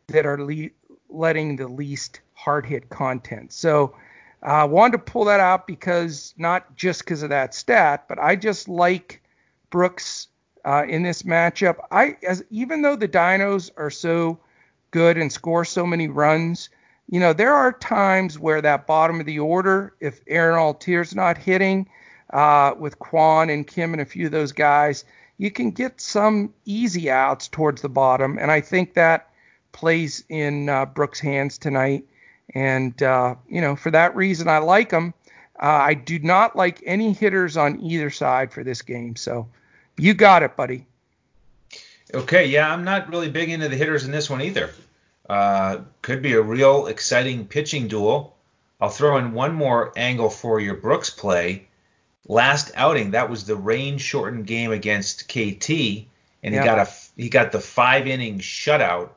that 0.08 0.26
are 0.26 0.44
le- 0.44 0.70
letting 1.08 1.56
the 1.56 1.66
least 1.68 2.20
hard 2.34 2.66
hit 2.66 2.90
content. 2.90 3.52
So 3.52 3.94
I 4.42 4.62
uh, 4.62 4.66
wanted 4.66 4.92
to 4.92 4.98
pull 4.98 5.24
that 5.26 5.40
out 5.40 5.66
because 5.66 6.34
not 6.36 6.74
just 6.74 7.00
because 7.00 7.22
of 7.22 7.28
that 7.30 7.54
stat, 7.54 8.06
but 8.08 8.18
I 8.18 8.34
just 8.34 8.68
like 8.68 9.22
Brooks 9.70 10.28
uh, 10.64 10.84
in 10.88 11.02
this 11.02 11.22
matchup. 11.22 11.76
I 11.90 12.16
as 12.26 12.44
even 12.50 12.82
though 12.82 12.96
the 12.96 13.08
Dinos 13.08 13.70
are 13.76 13.90
so 13.90 14.40
good 14.90 15.16
and 15.16 15.32
score 15.32 15.64
so 15.64 15.86
many 15.86 16.08
runs, 16.08 16.70
you 17.08 17.20
know 17.20 17.32
there 17.32 17.54
are 17.54 17.72
times 17.72 18.38
where 18.38 18.60
that 18.60 18.86
bottom 18.86 19.20
of 19.20 19.26
the 19.26 19.38
order, 19.38 19.94
if 20.00 20.20
Aaron 20.26 20.58
Altherr's 20.58 21.14
not 21.14 21.38
hitting, 21.38 21.88
uh, 22.32 22.74
with 22.78 22.98
Kwan 22.98 23.48
and 23.48 23.66
Kim 23.66 23.92
and 23.92 24.02
a 24.02 24.06
few 24.06 24.26
of 24.26 24.32
those 24.32 24.52
guys, 24.52 25.04
you 25.38 25.50
can 25.50 25.70
get 25.70 26.00
some 26.00 26.52
easy 26.64 27.10
outs 27.10 27.48
towards 27.48 27.82
the 27.82 27.88
bottom, 27.88 28.38
and 28.38 28.50
I 28.50 28.60
think 28.60 28.94
that 28.94 29.30
plays 29.72 30.24
in 30.28 30.68
uh, 30.68 30.86
Brooks' 30.86 31.20
hands 31.20 31.58
tonight. 31.58 32.04
And, 32.54 33.00
uh, 33.02 33.36
you 33.48 33.60
know, 33.60 33.76
for 33.76 33.90
that 33.90 34.14
reason, 34.14 34.48
I 34.48 34.58
like 34.58 34.90
them. 34.90 35.14
Uh, 35.60 35.66
I 35.66 35.94
do 35.94 36.18
not 36.18 36.56
like 36.56 36.82
any 36.84 37.12
hitters 37.12 37.56
on 37.56 37.80
either 37.80 38.10
side 38.10 38.52
for 38.52 38.64
this 38.64 38.82
game. 38.82 39.16
So 39.16 39.48
you 39.96 40.14
got 40.14 40.42
it, 40.42 40.56
buddy. 40.56 40.86
Okay. 42.12 42.46
Yeah, 42.46 42.72
I'm 42.72 42.84
not 42.84 43.08
really 43.08 43.30
big 43.30 43.50
into 43.50 43.68
the 43.68 43.76
hitters 43.76 44.04
in 44.04 44.10
this 44.10 44.28
one 44.28 44.42
either. 44.42 44.70
Uh, 45.28 45.78
could 46.02 46.20
be 46.20 46.32
a 46.32 46.42
real 46.42 46.86
exciting 46.86 47.46
pitching 47.46 47.88
duel. 47.88 48.36
I'll 48.80 48.90
throw 48.90 49.16
in 49.18 49.32
one 49.32 49.54
more 49.54 49.92
angle 49.96 50.28
for 50.28 50.58
your 50.58 50.74
Brooks 50.74 51.10
play. 51.10 51.68
Last 52.26 52.72
outing, 52.74 53.12
that 53.12 53.30
was 53.30 53.44
the 53.44 53.56
rain 53.56 53.98
shortened 53.98 54.46
game 54.46 54.72
against 54.72 55.28
KT, 55.28 55.70
and 56.42 56.54
he 56.54 56.60
got 56.60 56.78
a 56.78 56.88
he 57.16 57.28
got 57.28 57.52
the 57.52 57.60
five 57.60 58.06
inning 58.06 58.40
shutout. 58.40 59.10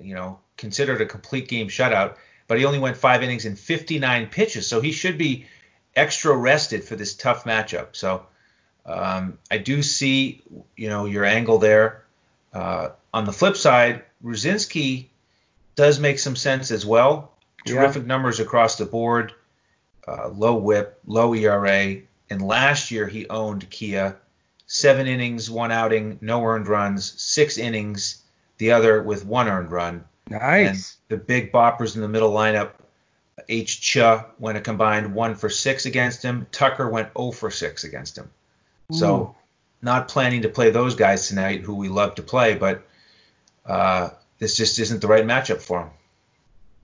You 0.00 0.14
know, 0.14 0.38
considered 0.56 1.00
a 1.00 1.06
complete 1.06 1.48
game 1.48 1.68
shutout 1.68 2.16
but 2.50 2.58
he 2.58 2.64
only 2.64 2.80
went 2.80 2.96
five 2.96 3.22
innings 3.22 3.46
and 3.46 3.56
59 3.56 4.26
pitches, 4.26 4.66
so 4.66 4.80
he 4.80 4.90
should 4.90 5.16
be 5.16 5.46
extra 5.94 6.36
rested 6.36 6.82
for 6.82 6.96
this 6.96 7.14
tough 7.14 7.44
matchup. 7.44 7.90
So 7.92 8.26
um, 8.84 9.38
I 9.52 9.58
do 9.58 9.84
see, 9.84 10.42
you 10.76 10.88
know, 10.88 11.04
your 11.04 11.24
angle 11.24 11.58
there. 11.58 12.02
Uh, 12.52 12.88
on 13.14 13.24
the 13.24 13.32
flip 13.32 13.56
side, 13.56 14.02
Rucinski 14.24 15.06
does 15.76 16.00
make 16.00 16.18
some 16.18 16.34
sense 16.34 16.72
as 16.72 16.84
well. 16.84 17.30
Terrific 17.66 18.02
yeah. 18.02 18.08
numbers 18.08 18.40
across 18.40 18.74
the 18.74 18.84
board, 18.84 19.32
uh, 20.08 20.30
low 20.30 20.56
WHIP, 20.56 20.98
low 21.06 21.32
ERA, 21.32 21.98
and 22.30 22.42
last 22.42 22.90
year 22.90 23.06
he 23.06 23.28
owned 23.28 23.70
Kia. 23.70 24.16
Seven 24.66 25.06
innings, 25.06 25.48
one 25.48 25.70
outing, 25.70 26.18
no 26.20 26.44
earned 26.44 26.66
runs. 26.66 27.12
Six 27.22 27.58
innings, 27.58 28.24
the 28.58 28.72
other 28.72 29.04
with 29.04 29.24
one 29.24 29.48
earned 29.48 29.70
run. 29.70 30.04
Nice. 30.28 30.98
And 31.08 31.18
the 31.18 31.24
big 31.24 31.52
boppers 31.52 31.96
in 31.96 32.02
the 32.02 32.08
middle 32.08 32.32
lineup, 32.32 32.72
H. 33.48 33.80
Cha 33.80 34.26
went 34.38 34.58
a 34.58 34.60
combined 34.60 35.14
one 35.14 35.34
for 35.34 35.48
six 35.48 35.86
against 35.86 36.22
him. 36.22 36.46
Tucker 36.52 36.88
went 36.88 37.08
0 37.16 37.32
for 37.32 37.50
six 37.50 37.84
against 37.84 38.18
him. 38.18 38.30
Ooh. 38.92 38.96
So 38.96 39.34
not 39.82 40.08
planning 40.08 40.42
to 40.42 40.48
play 40.48 40.70
those 40.70 40.94
guys 40.94 41.28
tonight, 41.28 41.62
who 41.62 41.74
we 41.74 41.88
love 41.88 42.14
to 42.16 42.22
play, 42.22 42.54
but 42.54 42.82
uh, 43.66 44.10
this 44.38 44.56
just 44.56 44.78
isn't 44.78 45.00
the 45.00 45.08
right 45.08 45.24
matchup 45.24 45.60
for 45.60 45.82
him. 45.82 45.90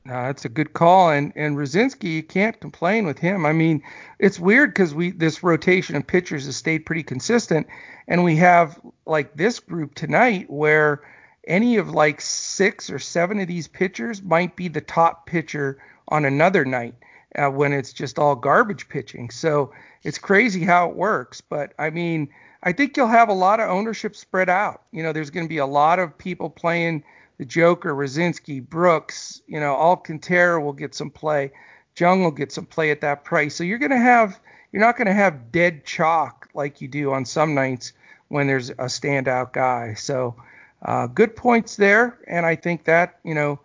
No, 0.07 0.13
that's 0.13 0.45
a 0.45 0.49
good 0.49 0.73
call, 0.73 1.11
and 1.11 1.33
and 1.35 1.57
Rucinski, 1.57 2.05
you 2.05 2.23
can't 2.23 2.61
complain 2.61 3.07
with 3.07 3.19
him. 3.19 3.45
I 3.45 3.53
mean, 3.53 3.83
it's 4.21 4.39
weird 4.39 4.71
because 4.71 4.95
we 4.95 5.11
this 5.11 5.43
rotation 5.43 5.97
of 5.97 6.07
pitchers 6.07 6.47
has 6.47 6.57
stayed 6.57 6.87
pretty 6.87 7.03
consistent, 7.03 7.67
and 8.07 8.23
we 8.23 8.37
have 8.37 8.81
like 9.05 9.35
this 9.35 9.59
group 9.59 9.97
tonight 9.97 10.49
where 10.49 11.03
any 11.47 11.77
of 11.77 11.91
like 11.91 12.21
six 12.21 12.91
or 12.91 12.99
seven 12.99 13.39
of 13.41 13.49
these 13.49 13.69
pitchers 13.69 14.23
might 14.23 14.57
be 14.57 14.69
the 14.69 14.81
top 14.81 15.27
pitcher 15.27 15.79
on 16.09 16.25
another 16.25 16.65
night 16.65 16.95
uh, 17.37 17.49
when 17.49 17.73
it's 17.73 17.93
just 17.93 18.19
all 18.19 18.35
garbage 18.35 18.89
pitching. 18.89 19.31
So 19.31 19.73
it's 20.03 20.19
crazy 20.19 20.65
how 20.65 20.91
it 20.91 20.97
works. 20.97 21.41
But 21.41 21.73
I 21.79 21.91
mean, 21.91 22.29
I 22.63 22.73
think 22.73 22.97
you'll 22.97 23.07
have 23.09 23.29
a 23.29 23.35
lot 23.35 23.61
of 23.61 23.71
ownership 23.71 24.17
spread 24.17 24.49
out. 24.49 24.83
You 24.93 25.03
know, 25.03 25.13
there's 25.13 25.31
going 25.31 25.47
to 25.47 25.49
be 25.49 25.59
a 25.59 25.67
lot 25.67 25.99
of 25.99 26.17
people 26.19 26.51
playing 26.51 27.05
the 27.39 27.45
Joker, 27.45 27.95
Rucinski, 27.95 28.67
Brooks, 28.67 29.43
you 29.47 29.61
know, 29.61 29.75
Alcantara 29.75 30.61
will 30.61 30.73
get 30.73 30.95
some 30.95 31.11
play. 31.11 31.53
Jung 31.97 32.23
will 32.23 32.31
get 32.31 32.53
some 32.53 32.67
play 32.67 32.91
at 32.91 33.03
that 33.03 33.25
price. 33.25 33.55
So 33.55 33.65
you're 33.65 33.79
going 33.79 33.91
to 33.91 33.99
have, 33.99 34.41
you're 34.73 34.83
not 34.83 34.97
going 34.97 35.07
to 35.07 35.15
have 35.15 35.53
dead 35.53 35.85
chalk 35.85 36.49
like 36.55 36.81
you 36.81 36.89
do 36.89 37.13
on 37.13 37.25
some 37.25 37.55
nights 37.55 37.93
when 38.29 38.47
there's 38.47 38.71
a 38.71 38.87
standout 38.87 39.53
guy. 39.53 39.95
So 39.95 40.37
uh, 40.87 41.09
good 41.09 41.37
points 41.37 41.77
there. 41.77 42.19
And 42.29 42.47
I 42.47 42.55
think 42.55 42.85
that, 42.85 43.19
you 43.25 43.35
know, 43.35 43.59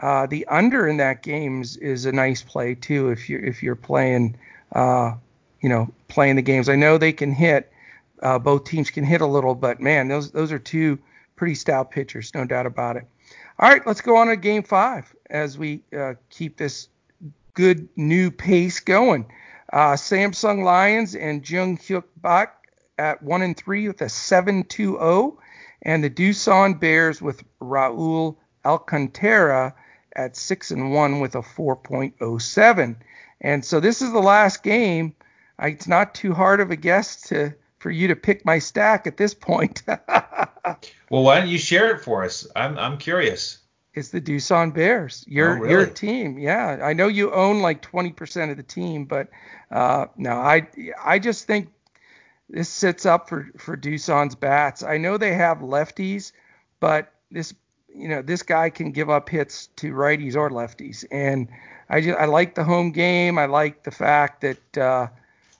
uh, 0.00 0.26
the 0.26 0.46
under 0.46 0.86
in 0.86 0.98
that 0.98 1.22
game 1.22 1.62
is, 1.62 1.78
is, 1.78 2.04
a 2.04 2.12
nice 2.12 2.42
play 2.42 2.74
too 2.74 3.08
if 3.08 3.30
you're 3.30 3.40
if 3.40 3.62
you're 3.62 3.74
playing 3.74 4.36
uh, 4.72 5.14
you 5.62 5.70
know 5.70 5.90
playing 6.08 6.36
the 6.36 6.42
games. 6.42 6.68
I 6.68 6.76
know 6.76 6.98
they 6.98 7.14
can 7.14 7.32
hit 7.32 7.72
uh, 8.22 8.38
both 8.38 8.64
teams 8.64 8.90
can 8.90 9.04
hit 9.04 9.22
a 9.22 9.26
little, 9.26 9.54
but 9.54 9.80
man, 9.80 10.08
those 10.08 10.30
those 10.32 10.52
are 10.52 10.58
two 10.58 10.98
pretty 11.34 11.54
stout 11.54 11.90
pitchers, 11.90 12.30
no 12.34 12.44
doubt 12.44 12.66
about 12.66 12.96
it. 12.96 13.06
All 13.58 13.70
right, 13.70 13.86
let's 13.86 14.02
go 14.02 14.18
on 14.18 14.26
to 14.26 14.36
game 14.36 14.62
five 14.62 15.14
as 15.30 15.56
we 15.56 15.80
uh, 15.98 16.12
keep 16.28 16.58
this 16.58 16.88
good 17.54 17.88
new 17.96 18.30
pace 18.30 18.80
going. 18.80 19.24
Samsung 19.72 20.62
Lions 20.62 21.14
and 21.14 21.48
Jung 21.48 21.78
Hyuk 21.78 22.04
Bak 22.18 22.68
at 22.98 23.22
one 23.22 23.42
and 23.42 23.56
three 23.56 23.88
with 23.88 24.00
a 24.02 24.06
7-2-0, 24.06 25.36
and 25.82 26.02
the 26.02 26.10
Doosan 26.10 26.78
Bears 26.78 27.20
with 27.22 27.42
Raul 27.60 28.36
Alcantara 28.64 29.74
at 30.14 30.36
six 30.36 30.70
and 30.70 30.92
one 30.92 31.20
with 31.20 31.34
a 31.34 31.42
4.07. 31.42 32.96
And 33.40 33.64
so 33.64 33.80
this 33.80 34.02
is 34.02 34.12
the 34.12 34.18
last 34.18 34.62
game. 34.62 35.14
I, 35.58 35.68
it's 35.68 35.86
not 35.88 36.14
too 36.14 36.32
hard 36.32 36.60
of 36.60 36.70
a 36.70 36.76
guess 36.76 37.20
to 37.28 37.54
for 37.78 37.90
you 37.90 38.08
to 38.08 38.16
pick 38.16 38.44
my 38.44 38.58
stack 38.58 39.06
at 39.06 39.16
this 39.16 39.34
point. 39.34 39.82
well, 39.86 41.22
why 41.22 41.38
don't 41.38 41.48
you 41.48 41.58
share 41.58 41.94
it 41.94 42.02
for 42.02 42.24
us? 42.24 42.46
I'm 42.56 42.78
I'm 42.78 42.98
curious. 42.98 43.58
It's 43.94 44.10
the 44.10 44.20
Doosan 44.20 44.74
Bears. 44.74 45.24
Your 45.26 45.56
oh, 45.56 45.60
really? 45.60 45.70
your 45.70 45.86
team. 45.86 46.38
Yeah, 46.38 46.80
I 46.82 46.92
know 46.92 47.08
you 47.08 47.32
own 47.32 47.60
like 47.60 47.80
20% 47.80 48.50
of 48.50 48.58
the 48.58 48.62
team, 48.62 49.06
but 49.06 49.28
uh, 49.70 50.06
no, 50.16 50.32
I 50.32 50.68
I 51.02 51.18
just 51.18 51.46
think 51.46 51.70
this 52.48 52.68
sits 52.68 53.06
up 53.06 53.28
for 53.28 53.50
for 53.56 53.76
Doosan's 53.76 54.34
bats. 54.34 54.82
I 54.82 54.98
know 54.98 55.16
they 55.16 55.34
have 55.34 55.58
lefties, 55.58 56.32
but 56.80 57.12
this 57.30 57.54
you 57.88 58.08
know 58.08 58.22
this 58.22 58.42
guy 58.42 58.70
can 58.70 58.92
give 58.92 59.10
up 59.10 59.28
hits 59.28 59.68
to 59.76 59.92
righties 59.92 60.36
or 60.36 60.50
lefties, 60.50 61.04
and 61.10 61.48
I 61.88 62.00
just 62.00 62.18
I 62.18 62.26
like 62.26 62.54
the 62.54 62.64
home 62.64 62.92
game. 62.92 63.38
I 63.38 63.46
like 63.46 63.82
the 63.84 63.90
fact 63.90 64.42
that 64.42 64.78
uh, 64.78 65.08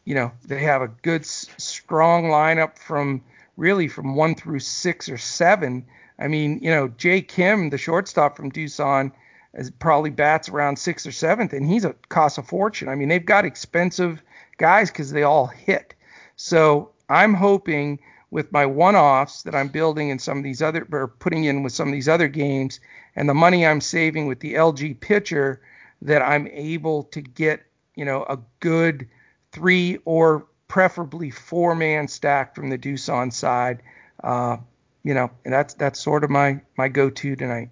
you 0.07 0.15
know, 0.15 0.33
they 0.47 0.63
have 0.63 0.81
a 0.81 0.89
good, 0.89 1.27
strong 1.27 2.25
lineup 2.25 2.79
from 2.79 3.23
really 3.57 3.89
from 3.89 4.15
one 4.15 4.35
through 4.35 4.61
six 4.61 5.09
or 5.09 5.19
seven. 5.19 5.85
I 6.19 6.29
mean, 6.29 6.61
you 6.63 6.71
know, 6.71 6.89
Jay 6.89 7.21
Kim, 7.21 7.69
the 7.69 7.77
shortstop 7.77 8.37
from 8.37 8.51
Doosan, 8.51 9.13
is 9.55 9.71
probably 9.71 10.11
bats 10.11 10.49
around 10.49 10.79
sixth 10.79 11.07
or 11.07 11.13
seventh, 11.13 11.53
and 11.53 11.67
he's 11.67 11.85
a 11.85 11.95
cost 12.09 12.39
a 12.39 12.43
fortune. 12.43 12.89
I 12.89 12.95
mean, 12.95 13.09
they've 13.09 13.25
got 13.25 13.45
expensive 13.45 14.23
guys 14.59 14.91
because 14.91 15.11
they 15.11 15.25
all 15.25 15.47
hit. 15.49 15.95
So 16.37 16.93
I'm 17.09 17.35
hoping 17.35 17.99
with 18.31 18.53
my 18.53 18.67
one-offs 18.67 19.43
that 19.43 19.55
I'm 19.55 19.69
building 19.69 20.11
in 20.11 20.19
some 20.19 20.39
of 20.39 20.45
these 20.45 20.63
other 20.63 20.87
or 20.93 21.09
putting 21.09 21.45
in 21.45 21.63
with 21.63 21.73
some 21.73 21.89
of 21.89 21.93
these 21.93 22.09
other 22.09 22.29
games, 22.29 22.81
and 23.15 23.29
the 23.29 23.35
money 23.35 23.67
I'm 23.67 23.81
saving 23.81 24.27
with 24.27 24.41
the 24.41 24.55
LG 24.55 25.01
pitcher, 25.01 25.61
that 26.03 26.23
I'm 26.23 26.47
able 26.49 27.05
to 27.05 27.21
get 27.21 27.63
you 27.95 28.05
know 28.05 28.25
a 28.25 28.39
good 28.61 29.09
three 29.53 29.99
or 30.05 30.47
preferably 30.69 31.31
four 31.31 31.75
man 31.75 32.09
stack 32.09 32.55
from 32.55 32.69
the 32.69 32.79
Doosan 32.79 33.33
side. 33.33 33.83
Uh, 34.23 34.59
you 35.03 35.15
know, 35.15 35.31
and 35.45 35.55
that's 35.55 35.75
that's 35.75 36.01
sort 36.01 36.25
of 36.25 36.31
my 36.31 36.61
my 36.77 36.89
go-to 36.89 37.37
tonight. 37.37 37.71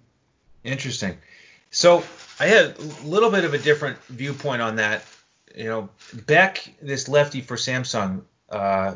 Interesting. 0.63 1.17
So 1.69 2.03
I 2.39 2.47
had 2.47 2.77
a 2.77 2.81
little 3.03 3.29
bit 3.29 3.43
of 3.43 3.53
a 3.53 3.57
different 3.57 4.01
viewpoint 4.05 4.61
on 4.61 4.77
that. 4.77 5.03
You 5.53 5.65
know, 5.65 5.89
Beck, 6.25 6.73
this 6.81 7.07
lefty 7.07 7.41
for 7.41 7.55
Samsung, 7.55 8.21
uh, 8.49 8.95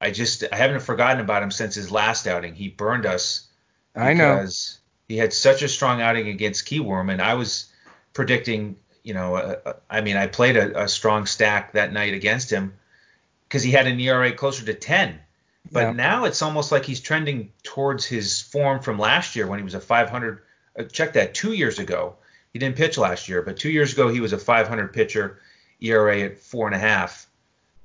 I 0.00 0.10
just 0.10 0.44
I 0.52 0.56
haven't 0.56 0.80
forgotten 0.80 1.20
about 1.20 1.42
him 1.42 1.50
since 1.50 1.74
his 1.74 1.90
last 1.90 2.26
outing. 2.26 2.54
He 2.54 2.68
burned 2.68 3.06
us. 3.06 3.48
I 3.94 4.14
know. 4.14 4.36
Because 4.36 4.78
he 5.08 5.16
had 5.16 5.32
such 5.32 5.62
a 5.62 5.68
strong 5.68 6.00
outing 6.00 6.28
against 6.28 6.66
Kiwoom, 6.66 7.12
and 7.12 7.20
I 7.20 7.34
was 7.34 7.72
predicting 8.12 8.76
you 9.02 9.14
know, 9.14 9.36
uh, 9.36 9.56
uh, 9.64 9.72
I 9.90 10.00
mean, 10.00 10.16
I 10.16 10.26
played 10.26 10.56
a, 10.56 10.84
a, 10.84 10.88
strong 10.88 11.26
stack 11.26 11.72
that 11.72 11.92
night 11.92 12.14
against 12.14 12.50
him 12.50 12.74
because 13.48 13.62
he 13.62 13.72
had 13.72 13.86
an 13.86 13.98
ERA 13.98 14.32
closer 14.32 14.64
to 14.64 14.74
10. 14.74 15.18
But 15.70 15.80
yeah. 15.80 15.92
now 15.92 16.24
it's 16.24 16.42
almost 16.42 16.72
like 16.72 16.84
he's 16.84 17.00
trending 17.00 17.52
towards 17.62 18.04
his 18.04 18.40
form 18.40 18.80
from 18.80 18.98
last 18.98 19.36
year 19.36 19.46
when 19.46 19.58
he 19.58 19.64
was 19.64 19.74
a 19.74 19.80
500. 19.80 20.42
Uh, 20.78 20.84
check 20.84 21.14
that, 21.14 21.34
two 21.34 21.52
years 21.52 21.78
ago. 21.78 22.16
He 22.52 22.58
didn't 22.58 22.76
pitch 22.76 22.98
last 22.98 23.28
year, 23.28 23.42
but 23.42 23.56
two 23.56 23.70
years 23.70 23.92
ago 23.92 24.08
he 24.08 24.20
was 24.20 24.32
a 24.32 24.38
500 24.38 24.92
pitcher, 24.92 25.40
ERA 25.80 26.20
at 26.20 26.38
four 26.38 26.66
and 26.66 26.76
a 26.76 26.78
half. 26.78 27.26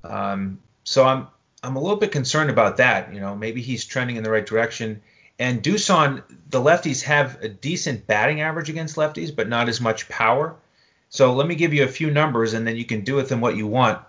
Um, 0.03 0.59
so 0.87 1.05
I'm 1.05 1.27
I'm 1.61 1.75
a 1.75 1.81
little 1.81 1.97
bit 1.97 2.13
concerned 2.13 2.49
about 2.49 2.77
that. 2.77 3.13
You 3.13 3.19
know, 3.19 3.35
maybe 3.35 3.61
he's 3.61 3.83
trending 3.83 4.15
in 4.15 4.23
the 4.23 4.31
right 4.31 4.45
direction. 4.45 5.01
And 5.37 5.61
Doosan, 5.61 6.23
the 6.49 6.61
lefties 6.61 7.03
have 7.03 7.43
a 7.43 7.49
decent 7.49 8.07
batting 8.07 8.39
average 8.39 8.69
against 8.69 8.95
lefties, 8.95 9.35
but 9.35 9.49
not 9.49 9.67
as 9.67 9.81
much 9.81 10.07
power. 10.07 10.55
So 11.09 11.33
let 11.33 11.45
me 11.45 11.55
give 11.55 11.73
you 11.73 11.83
a 11.83 11.89
few 11.89 12.09
numbers, 12.09 12.53
and 12.53 12.65
then 12.65 12.77
you 12.77 12.85
can 12.85 13.01
do 13.01 13.15
with 13.15 13.27
them 13.27 13.41
what 13.41 13.57
you 13.57 13.67
want. 13.67 13.99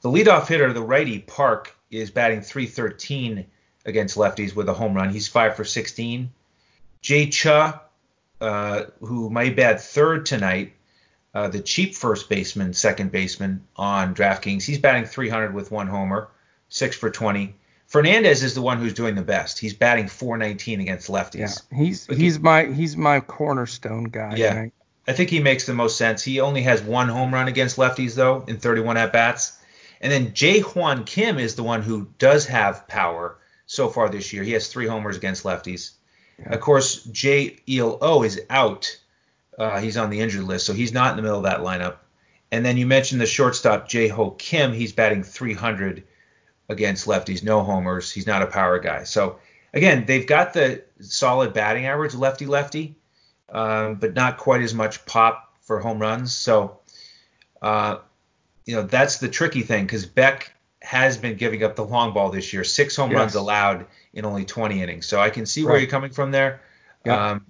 The 0.00 0.08
leadoff 0.08 0.48
hitter, 0.48 0.72
the 0.72 0.82
righty 0.82 1.20
Park, 1.20 1.72
is 1.92 2.10
batting 2.10 2.40
313 2.40 3.46
against 3.86 4.16
lefties 4.16 4.56
with 4.56 4.68
a 4.68 4.74
home 4.74 4.94
run. 4.94 5.10
He's 5.10 5.28
five 5.28 5.54
for 5.54 5.64
16. 5.64 6.32
Jay 7.00 7.26
Cha, 7.28 7.80
uh, 8.40 8.84
who 8.98 9.30
might 9.30 9.54
bat 9.54 9.80
third 9.80 10.26
tonight, 10.26 10.72
uh, 11.34 11.48
the 11.48 11.60
cheap 11.60 11.94
first 11.94 12.28
baseman, 12.28 12.72
second 12.72 13.10
baseman 13.10 13.66
on 13.76 14.14
DraftKings, 14.14 14.64
he's 14.64 14.78
batting 14.78 15.04
300 15.04 15.52
with 15.52 15.70
one 15.70 15.88
homer, 15.88 16.28
six 16.68 16.96
for 16.96 17.10
20. 17.10 17.54
Fernandez 17.86 18.42
is 18.42 18.54
the 18.54 18.62
one 18.62 18.78
who's 18.78 18.94
doing 18.94 19.14
the 19.14 19.22
best. 19.22 19.58
He's 19.58 19.74
batting 19.74 20.08
419 20.08 20.80
against 20.80 21.08
lefties. 21.08 21.62
Yeah, 21.70 21.78
he's 21.78 22.06
he's 22.06 22.38
my 22.38 22.64
he's 22.64 22.96
my 22.96 23.20
cornerstone 23.20 24.04
guy. 24.04 24.36
Yeah, 24.36 24.58
right? 24.58 24.72
I 25.06 25.12
think 25.12 25.28
he 25.28 25.40
makes 25.40 25.66
the 25.66 25.74
most 25.74 25.98
sense. 25.98 26.22
He 26.22 26.40
only 26.40 26.62
has 26.62 26.82
one 26.82 27.08
home 27.08 27.34
run 27.34 27.46
against 27.46 27.76
lefties 27.76 28.14
though 28.14 28.44
in 28.48 28.58
31 28.58 28.96
at 28.96 29.12
bats. 29.12 29.58
And 30.00 30.12
then 30.12 30.32
Jae-Hwan 30.32 31.04
Kim 31.04 31.38
is 31.38 31.54
the 31.54 31.62
one 31.62 31.82
who 31.82 32.08
does 32.18 32.46
have 32.46 32.86
power 32.88 33.38
so 33.66 33.88
far 33.88 34.08
this 34.08 34.32
year. 34.32 34.42
He 34.42 34.52
has 34.52 34.68
three 34.68 34.86
homers 34.86 35.16
against 35.16 35.44
lefties. 35.44 35.92
Yeah. 36.38 36.52
Of 36.52 36.60
course, 36.60 37.04
Jay 37.04 37.58
ELO 37.68 38.22
is 38.22 38.40
out. 38.50 38.98
Uh, 39.58 39.80
he's 39.80 39.96
on 39.96 40.10
the 40.10 40.20
injured 40.20 40.44
list, 40.44 40.66
so 40.66 40.72
he's 40.72 40.92
not 40.92 41.10
in 41.10 41.16
the 41.16 41.22
middle 41.22 41.38
of 41.38 41.44
that 41.44 41.60
lineup. 41.60 41.96
And 42.50 42.64
then 42.64 42.76
you 42.76 42.86
mentioned 42.86 43.20
the 43.20 43.26
shortstop 43.26 43.88
Jae-Ho 43.88 44.30
Kim. 44.32 44.72
He's 44.72 44.92
batting 44.92 45.22
300 45.22 46.04
against 46.68 47.06
lefties, 47.06 47.42
no 47.42 47.62
homers. 47.62 48.10
He's 48.10 48.26
not 48.26 48.42
a 48.42 48.46
power 48.46 48.78
guy. 48.78 49.04
So 49.04 49.38
again, 49.72 50.04
they've 50.06 50.26
got 50.26 50.52
the 50.52 50.82
solid 51.00 51.52
batting 51.52 51.86
average, 51.86 52.14
lefty 52.14 52.46
lefty 52.46 52.96
um, 53.54 53.94
but 53.94 54.14
not 54.14 54.36
quite 54.36 54.60
as 54.62 54.74
much 54.74 55.04
pop 55.06 55.56
for 55.62 55.78
home 55.78 55.98
runs. 55.98 56.32
So, 56.32 56.80
uh, 57.62 57.98
you 58.66 58.74
know, 58.74 58.82
that's 58.82 59.18
the 59.18 59.28
tricky 59.28 59.62
thing 59.62 59.84
because 59.84 60.06
Beck 60.06 60.52
has 60.82 61.16
been 61.16 61.36
giving 61.36 61.62
up 61.62 61.76
the 61.76 61.84
long 61.84 62.12
ball 62.12 62.30
this 62.30 62.52
year. 62.52 62.64
Six 62.64 62.96
home 62.96 63.10
yes. 63.10 63.18
runs 63.18 63.34
allowed 63.34 63.86
in 64.12 64.24
only 64.24 64.44
20 64.44 64.82
innings. 64.82 65.06
So 65.06 65.20
I 65.20 65.30
can 65.30 65.46
see 65.46 65.62
right. 65.62 65.70
where 65.70 65.78
you're 65.80 65.90
coming 65.90 66.10
from 66.10 66.30
there. 66.30 66.60
Yeah. 67.06 67.30
Um, 67.30 67.46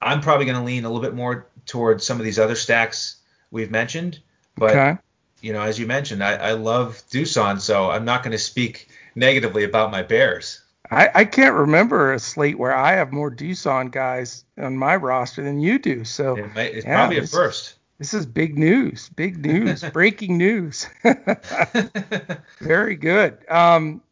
I'm 0.00 0.20
probably 0.20 0.46
going 0.46 0.58
to 0.58 0.64
lean 0.64 0.84
a 0.84 0.88
little 0.88 1.02
bit 1.02 1.14
more 1.14 1.46
towards 1.66 2.06
some 2.06 2.18
of 2.18 2.24
these 2.24 2.38
other 2.38 2.54
stacks 2.54 3.16
we've 3.50 3.70
mentioned. 3.70 4.20
But, 4.56 4.70
okay. 4.70 4.98
you 5.40 5.52
know, 5.52 5.62
as 5.62 5.78
you 5.78 5.86
mentioned, 5.86 6.22
I, 6.22 6.34
I 6.34 6.52
love 6.52 7.02
Doosan, 7.10 7.60
so 7.60 7.90
I'm 7.90 8.04
not 8.04 8.22
going 8.22 8.32
to 8.32 8.38
speak 8.38 8.88
negatively 9.14 9.64
about 9.64 9.90
my 9.90 10.02
Bears. 10.02 10.62
I, 10.90 11.10
I 11.14 11.24
can't 11.24 11.54
remember 11.54 12.12
a 12.12 12.18
slate 12.18 12.58
where 12.58 12.74
I 12.74 12.92
have 12.92 13.12
more 13.12 13.30
Doosan 13.30 13.90
guys 13.90 14.44
on 14.58 14.76
my 14.76 14.96
roster 14.96 15.42
than 15.42 15.60
you 15.60 15.78
do. 15.78 16.04
So 16.04 16.36
it 16.36 16.54
might, 16.54 16.74
it's 16.74 16.86
yeah, 16.86 16.96
probably 16.96 17.18
a 17.18 17.26
first. 17.26 17.74
This 17.98 18.14
is 18.14 18.26
big 18.26 18.58
news. 18.58 19.08
Big 19.16 19.38
news. 19.44 19.82
breaking 19.92 20.38
news. 20.38 20.86
Very 22.60 22.94
good. 22.94 23.38
Um, 23.48 24.02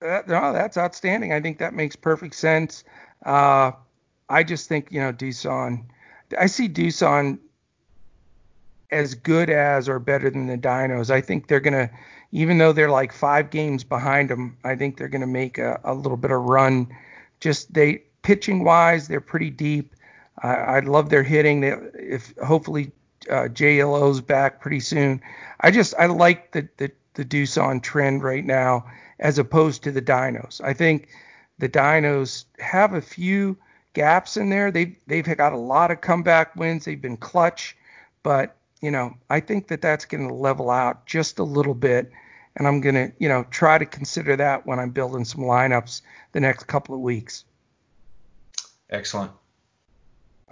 that, 0.00 0.28
no, 0.28 0.52
that's 0.52 0.76
outstanding. 0.76 1.32
I 1.32 1.40
think 1.40 1.58
that 1.58 1.74
makes 1.74 1.96
perfect 1.96 2.34
sense. 2.34 2.84
Uh, 3.24 3.72
I 4.34 4.42
just 4.42 4.68
think 4.68 4.90
you 4.90 5.00
know 5.00 5.12
Doosan. 5.12 5.84
I 6.38 6.46
see 6.46 6.68
Doosan 6.68 7.38
as 8.90 9.14
good 9.14 9.50
as 9.50 9.88
or 9.88 9.98
better 9.98 10.30
than 10.30 10.46
the 10.46 10.58
Dinos. 10.58 11.10
I 11.10 11.20
think 11.20 11.48
they're 11.48 11.60
gonna 11.60 11.90
even 12.34 12.58
though 12.58 12.72
they're 12.72 12.90
like 12.90 13.12
five 13.12 13.50
games 13.50 13.84
behind 13.84 14.28
them, 14.28 14.58
I 14.64 14.74
think 14.74 14.96
they're 14.96 15.08
going 15.08 15.20
to 15.20 15.26
make 15.26 15.56
a, 15.56 15.80
a, 15.84 15.94
little 15.94 16.16
bit 16.16 16.32
of 16.32 16.42
run. 16.42 16.88
Just 17.38 17.72
they 17.72 18.02
pitching 18.22 18.64
wise, 18.64 19.06
they're 19.06 19.20
pretty 19.20 19.50
deep. 19.50 19.94
I, 20.42 20.80
love 20.80 21.10
their 21.10 21.22
hitting. 21.22 21.60
They, 21.60 21.76
if 21.94 22.34
hopefully 22.44 22.90
uh, 23.30 23.46
JLO's 23.52 24.20
back 24.20 24.60
pretty 24.60 24.80
soon. 24.80 25.22
I 25.60 25.70
just 25.70 25.94
I 25.96 26.06
like 26.06 26.50
the 26.50 26.68
the 26.76 26.90
the 27.14 27.80
trend 27.80 28.24
right 28.24 28.44
now 28.44 28.84
as 29.20 29.38
opposed 29.38 29.84
to 29.84 29.92
the 29.92 30.02
Dinos. 30.02 30.60
I 30.60 30.72
think 30.72 31.08
the 31.58 31.68
Dinos 31.68 32.46
have 32.58 32.94
a 32.94 33.00
few 33.00 33.56
gaps 33.94 34.36
in 34.36 34.50
there. 34.50 34.70
They've 34.70 34.94
they've 35.06 35.24
got 35.36 35.52
a 35.52 35.58
lot 35.58 35.90
of 35.90 36.00
comeback 36.00 36.54
wins. 36.56 36.84
They've 36.84 37.00
been 37.00 37.16
clutch, 37.16 37.76
but 38.22 38.56
you 38.82 38.90
know 38.90 39.16
I 39.30 39.40
think 39.40 39.68
that 39.68 39.80
that's 39.80 40.04
going 40.04 40.28
to 40.28 40.34
level 40.34 40.70
out 40.70 41.06
just 41.06 41.38
a 41.38 41.44
little 41.44 41.74
bit, 41.74 42.10
and 42.56 42.68
I'm 42.68 42.80
going 42.80 42.96
to 42.96 43.12
you 43.18 43.28
know 43.28 43.46
try 43.50 43.78
to 43.78 43.86
consider 43.86 44.36
that 44.36 44.66
when 44.66 44.78
I'm 44.78 44.90
building 44.90 45.24
some 45.24 45.40
lineups 45.40 46.02
the 46.32 46.40
next 46.40 46.64
couple 46.64 46.94
of 46.94 47.00
weeks. 47.00 47.44
Excellent. 48.90 49.32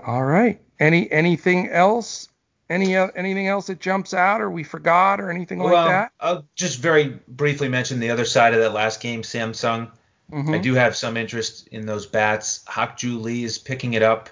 All 0.05 0.24
right. 0.24 0.61
Any 0.81 1.11
anything 1.12 1.68
else? 1.68 2.28
Any 2.70 2.96
uh, 2.96 3.09
anything 3.14 3.48
else 3.48 3.66
that 3.66 3.81
jumps 3.81 4.14
out 4.14 4.40
or 4.40 4.50
we 4.50 4.64
forgot 4.64 5.20
or 5.20 5.31
anything 5.31 5.59
well, 5.59 5.74
like 5.74 5.88
that? 5.88 6.12
I'll 6.20 6.46
just 6.55 6.78
very 6.78 7.20
briefly 7.28 7.68
mention 7.68 8.00
the 8.00 8.11
other 8.11 8.24
side 8.24 8.55
of 8.55 8.61
that 8.61 8.72
last 8.72 9.00
game, 9.00 9.22
Samsung. 9.22 9.90
Mm-hmm. 10.33 10.55
I 10.55 10.59
do 10.59 10.75
have 10.75 10.97
some 10.97 11.16
interest 11.16 11.68
in 11.68 11.85
those 11.85 12.07
bats. 12.07 12.64
Hak-Ju 12.66 13.18
Lee 13.18 13.45
is 13.45 13.59
picking 13.59 13.95
it 13.95 14.03
up. 14.03 14.31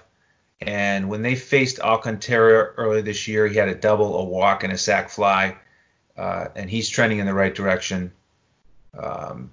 And 0.61 1.09
when 1.09 1.21
they 1.21 1.35
faced 1.35 1.79
Alcantara 1.79 2.73
earlier 2.77 3.01
this 3.01 3.27
year, 3.27 3.47
he 3.47 3.55
had 3.57 3.69
a 3.69 3.75
double, 3.75 4.17
a 4.17 4.23
walk, 4.23 4.63
and 4.63 4.73
a 4.73 4.77
sac 4.77 5.09
fly. 5.09 5.55
Uh, 6.17 6.47
and 6.55 6.69
he's 6.69 6.89
trending 6.89 7.19
in 7.19 7.25
the 7.25 7.33
right 7.33 7.53
direction. 7.53 8.11
Um, 8.97 9.51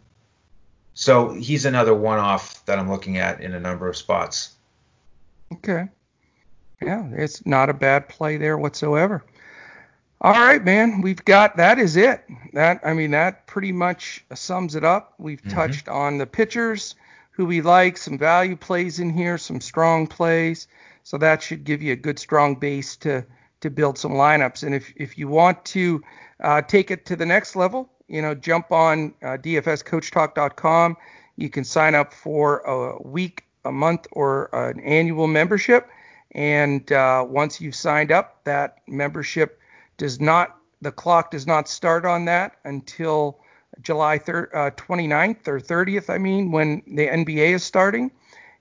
so 0.94 1.32
he's 1.34 1.64
another 1.64 1.94
one 1.94 2.18
off 2.18 2.64
that 2.66 2.78
I'm 2.78 2.90
looking 2.90 3.18
at 3.18 3.40
in 3.40 3.54
a 3.54 3.60
number 3.60 3.88
of 3.88 3.96
spots. 3.96 4.54
Okay. 5.52 5.88
Yeah, 6.82 7.08
it's 7.12 7.44
not 7.46 7.70
a 7.70 7.74
bad 7.74 8.08
play 8.08 8.36
there 8.36 8.58
whatsoever. 8.58 9.24
All 10.20 10.32
right, 10.32 10.64
man. 10.64 11.00
We've 11.00 11.24
got 11.24 11.56
that 11.58 11.78
is 11.78 11.96
it. 11.96 12.24
That 12.52 12.80
I 12.84 12.92
mean 12.92 13.12
that 13.12 13.46
pretty 13.46 13.70
much 13.70 14.24
sums 14.34 14.74
it 14.74 14.84
up. 14.84 15.14
We've 15.18 15.40
mm-hmm. 15.40 15.56
touched 15.56 15.88
on 15.88 16.18
the 16.18 16.26
pitchers, 16.26 16.96
who 17.30 17.46
we 17.46 17.60
like, 17.60 17.96
some 17.96 18.18
value 18.18 18.56
plays 18.56 18.98
in 18.98 19.10
here, 19.10 19.38
some 19.38 19.60
strong 19.60 20.08
plays. 20.08 20.66
So 21.04 21.18
that 21.18 21.40
should 21.40 21.62
give 21.62 21.82
you 21.82 21.92
a 21.92 21.96
good 21.96 22.18
strong 22.18 22.56
base 22.56 22.96
to 22.96 23.24
to 23.60 23.70
build 23.70 23.96
some 23.96 24.12
lineups. 24.12 24.64
And 24.64 24.74
if 24.74 24.92
if 24.96 25.16
you 25.18 25.28
want 25.28 25.64
to 25.66 26.02
uh, 26.42 26.62
take 26.62 26.90
it 26.90 27.06
to 27.06 27.16
the 27.16 27.26
next 27.26 27.54
level, 27.54 27.88
you 28.08 28.20
know, 28.20 28.34
jump 28.34 28.72
on 28.72 29.14
uh, 29.22 29.36
dfscoachtalk.com. 29.36 30.96
You 31.36 31.48
can 31.48 31.62
sign 31.62 31.94
up 31.94 32.12
for 32.12 32.58
a 32.60 33.00
week, 33.02 33.44
a 33.64 33.70
month, 33.70 34.08
or 34.10 34.50
an 34.52 34.80
annual 34.80 35.28
membership. 35.28 35.88
And 36.32 36.90
uh, 36.90 37.24
once 37.28 37.60
you've 37.60 37.76
signed 37.76 38.10
up, 38.10 38.42
that 38.44 38.78
membership 38.88 39.57
does 39.98 40.20
not 40.20 40.56
the 40.80 40.92
clock 40.92 41.30
does 41.30 41.46
not 41.46 41.68
start 41.68 42.06
on 42.06 42.24
that 42.26 42.56
until 42.64 43.38
July 43.82 44.16
uh, 44.16 44.70
29th 44.70 45.48
or 45.48 45.60
30th, 45.60 46.10
I 46.10 46.18
mean, 46.18 46.50
when 46.50 46.82
the 46.86 47.06
NBA 47.06 47.54
is 47.54 47.64
starting. 47.64 48.10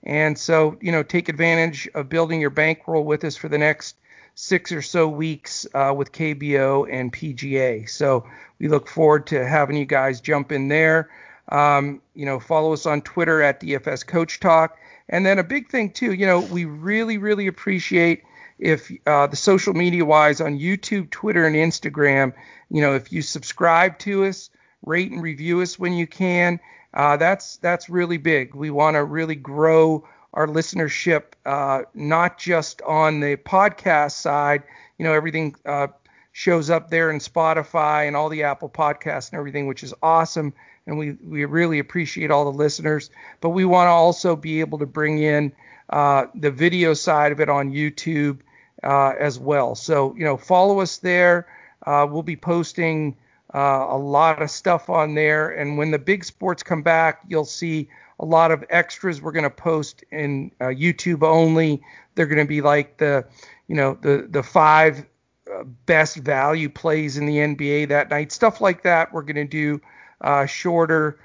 And 0.02 0.38
so, 0.38 0.76
you 0.80 0.92
know, 0.92 1.02
take 1.02 1.28
advantage 1.28 1.88
of 1.94 2.08
building 2.08 2.40
your 2.40 2.50
bankroll 2.50 3.04
with 3.04 3.24
us 3.24 3.36
for 3.36 3.48
the 3.48 3.58
next 3.58 3.96
six 4.34 4.70
or 4.70 4.82
so 4.82 5.08
weeks 5.08 5.66
uh, 5.74 5.92
with 5.96 6.12
KBO 6.12 6.88
and 6.92 7.12
PGA. 7.12 7.88
So 7.88 8.24
we 8.58 8.68
look 8.68 8.88
forward 8.88 9.26
to 9.28 9.46
having 9.46 9.76
you 9.76 9.84
guys 9.84 10.20
jump 10.20 10.52
in 10.52 10.68
there. 10.68 11.10
Um, 11.50 12.00
you 12.14 12.26
know, 12.26 12.38
follow 12.38 12.72
us 12.72 12.86
on 12.86 13.02
Twitter 13.02 13.42
at 13.42 13.60
DFS 13.60 14.06
Coach 14.06 14.38
Talk. 14.38 14.78
And 15.08 15.24
then 15.24 15.38
a 15.38 15.44
big 15.44 15.68
thing 15.68 15.90
too, 15.90 16.12
you 16.12 16.26
know, 16.26 16.40
we 16.40 16.64
really, 16.66 17.18
really 17.18 17.46
appreciate 17.46 18.22
if 18.58 18.90
uh, 19.06 19.26
the 19.26 19.36
social 19.36 19.74
media 19.74 20.04
wise 20.04 20.40
on 20.40 20.58
YouTube, 20.58 21.10
Twitter, 21.10 21.46
and 21.46 21.56
Instagram, 21.56 22.32
you 22.70 22.80
know, 22.80 22.94
if 22.94 23.12
you 23.12 23.22
subscribe 23.22 23.98
to 24.00 24.24
us, 24.24 24.50
rate 24.84 25.10
and 25.10 25.22
review 25.22 25.60
us 25.60 25.78
when 25.78 25.92
you 25.92 26.06
can, 26.06 26.60
uh, 26.94 27.16
that's 27.16 27.56
that's 27.58 27.88
really 27.88 28.16
big. 28.18 28.54
We 28.54 28.70
want 28.70 28.94
to 28.96 29.04
really 29.04 29.34
grow 29.34 30.06
our 30.34 30.46
listenership, 30.46 31.34
uh, 31.46 31.82
not 31.94 32.38
just 32.38 32.82
on 32.82 33.20
the 33.20 33.36
podcast 33.36 34.12
side. 34.12 34.62
You 34.98 35.04
know, 35.04 35.12
everything 35.12 35.54
uh, 35.64 35.88
shows 36.32 36.70
up 36.70 36.90
there 36.90 37.10
in 37.10 37.18
Spotify 37.18 38.06
and 38.06 38.16
all 38.16 38.28
the 38.28 38.42
Apple 38.44 38.68
podcasts 38.68 39.30
and 39.30 39.38
everything, 39.38 39.66
which 39.66 39.82
is 39.82 39.94
awesome. 40.02 40.52
And 40.86 40.98
we 40.98 41.12
we 41.22 41.44
really 41.44 41.78
appreciate 41.78 42.30
all 42.30 42.50
the 42.50 42.56
listeners. 42.56 43.10
But 43.40 43.50
we 43.50 43.64
want 43.64 43.86
to 43.86 43.92
also 43.92 44.34
be 44.36 44.60
able 44.60 44.78
to 44.78 44.86
bring 44.86 45.18
in 45.18 45.52
uh, 45.90 46.26
the 46.34 46.50
video 46.50 46.94
side 46.94 47.32
of 47.32 47.40
it 47.40 47.48
on 47.48 47.70
YouTube 47.70 48.40
uh, 48.82 49.14
as 49.18 49.38
well. 49.38 49.74
So, 49.74 50.14
you 50.16 50.24
know, 50.24 50.36
follow 50.36 50.80
us 50.80 50.98
there. 50.98 51.46
Uh, 51.86 52.06
we'll 52.10 52.22
be 52.22 52.36
posting 52.36 53.16
uh, 53.54 53.86
a 53.88 53.96
lot 53.96 54.42
of 54.42 54.50
stuff 54.50 54.90
on 54.90 55.14
there. 55.14 55.50
And 55.50 55.78
when 55.78 55.90
the 55.90 55.98
big 55.98 56.24
sports 56.24 56.62
come 56.62 56.82
back, 56.82 57.22
you'll 57.28 57.44
see 57.44 57.88
a 58.20 58.24
lot 58.24 58.50
of 58.50 58.64
extras 58.70 59.22
we're 59.22 59.32
going 59.32 59.44
to 59.44 59.50
post 59.50 60.04
in 60.10 60.50
uh, 60.60 60.66
YouTube 60.66 61.22
only. 61.22 61.82
They're 62.14 62.26
going 62.26 62.44
to 62.44 62.48
be 62.48 62.60
like 62.60 62.98
the, 62.98 63.24
you 63.68 63.76
know, 63.76 63.96
the 64.00 64.26
the 64.28 64.42
five 64.42 65.06
uh, 65.52 65.64
best 65.86 66.16
value 66.16 66.68
plays 66.68 67.16
in 67.16 67.26
the 67.26 67.36
NBA 67.36 67.88
that 67.88 68.10
night, 68.10 68.32
stuff 68.32 68.60
like 68.60 68.82
that. 68.82 69.12
We're 69.12 69.22
going 69.22 69.36
to 69.36 69.44
do 69.44 69.80
uh, 70.20 70.46
shorter 70.46 71.20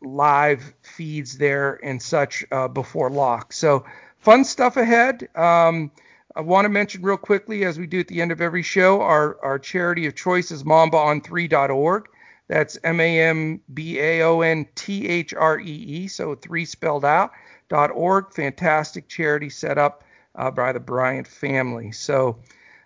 live 0.00 0.74
feeds 0.82 1.38
there 1.38 1.80
and 1.82 2.00
such 2.00 2.44
before 2.72 3.10
lock. 3.10 3.52
So 3.52 3.84
fun 4.18 4.44
stuff 4.44 4.76
ahead. 4.76 5.28
Um, 5.34 5.90
I 6.38 6.40
want 6.40 6.66
to 6.66 6.68
mention 6.68 7.02
real 7.02 7.16
quickly, 7.16 7.64
as 7.64 7.80
we 7.80 7.88
do 7.88 7.98
at 7.98 8.06
the 8.06 8.22
end 8.22 8.30
of 8.30 8.40
every 8.40 8.62
show, 8.62 9.02
our, 9.02 9.40
our 9.42 9.58
charity 9.58 10.06
of 10.06 10.14
choice 10.14 10.52
is 10.52 10.62
mambaon3.org. 10.62 12.08
That's 12.46 12.78
M 12.84 13.00
A 13.00 13.20
M 13.22 13.60
B 13.74 13.98
A 13.98 14.22
O 14.22 14.40
N 14.42 14.64
T 14.76 15.08
H 15.08 15.34
R 15.34 15.58
E 15.58 15.64
E, 15.64 16.06
so 16.06 16.36
three 16.36 16.64
spelled 16.64 17.04
out, 17.04 17.32
dot 17.68 17.90
org. 17.90 18.32
Fantastic 18.32 19.08
charity 19.08 19.50
set 19.50 19.78
up 19.78 20.04
uh, 20.36 20.52
by 20.52 20.70
the 20.70 20.78
Bryant 20.78 21.26
family. 21.26 21.90
So 21.90 22.38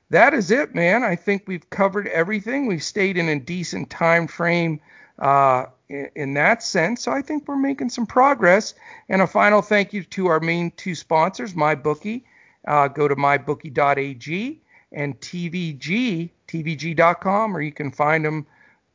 that 0.09 0.33
is 0.33 0.51
it, 0.51 0.75
man. 0.75 1.03
I 1.03 1.15
think 1.15 1.43
we've 1.47 1.69
covered 1.69 2.09
everything. 2.09 2.67
We've 2.67 2.83
stayed 2.83 3.19
in 3.19 3.29
a 3.29 3.38
decent 3.38 3.91
time 3.91 4.29
frame 4.29 4.81
uh, 5.19 5.67
in, 5.91 6.09
in, 6.17 6.35
that 6.35 6.62
sense. 6.62 7.03
So 7.03 7.12
I 7.12 7.21
think 7.21 7.47
we're 7.47 7.57
making 7.57 7.91
some 7.91 8.07
progress. 8.07 8.73
And 9.11 9.21
a 9.21 9.27
final 9.27 9.61
thank 9.61 9.93
you 9.93 10.05
to 10.05 10.29
our 10.29 10.41
main 10.41 10.71
two 10.71 10.95
sponsors, 10.95 11.53
MyBookie 11.53 12.23
uh, 12.66 12.88
go 12.88 13.09
to 13.09 13.16
mybookie.ag 13.16 14.61
and 14.92 15.18
TVG, 15.20 16.31
TVG.com, 16.48 17.57
or 17.57 17.61
you 17.61 17.72
can 17.72 17.90
find 17.90 18.25
them 18.25 18.46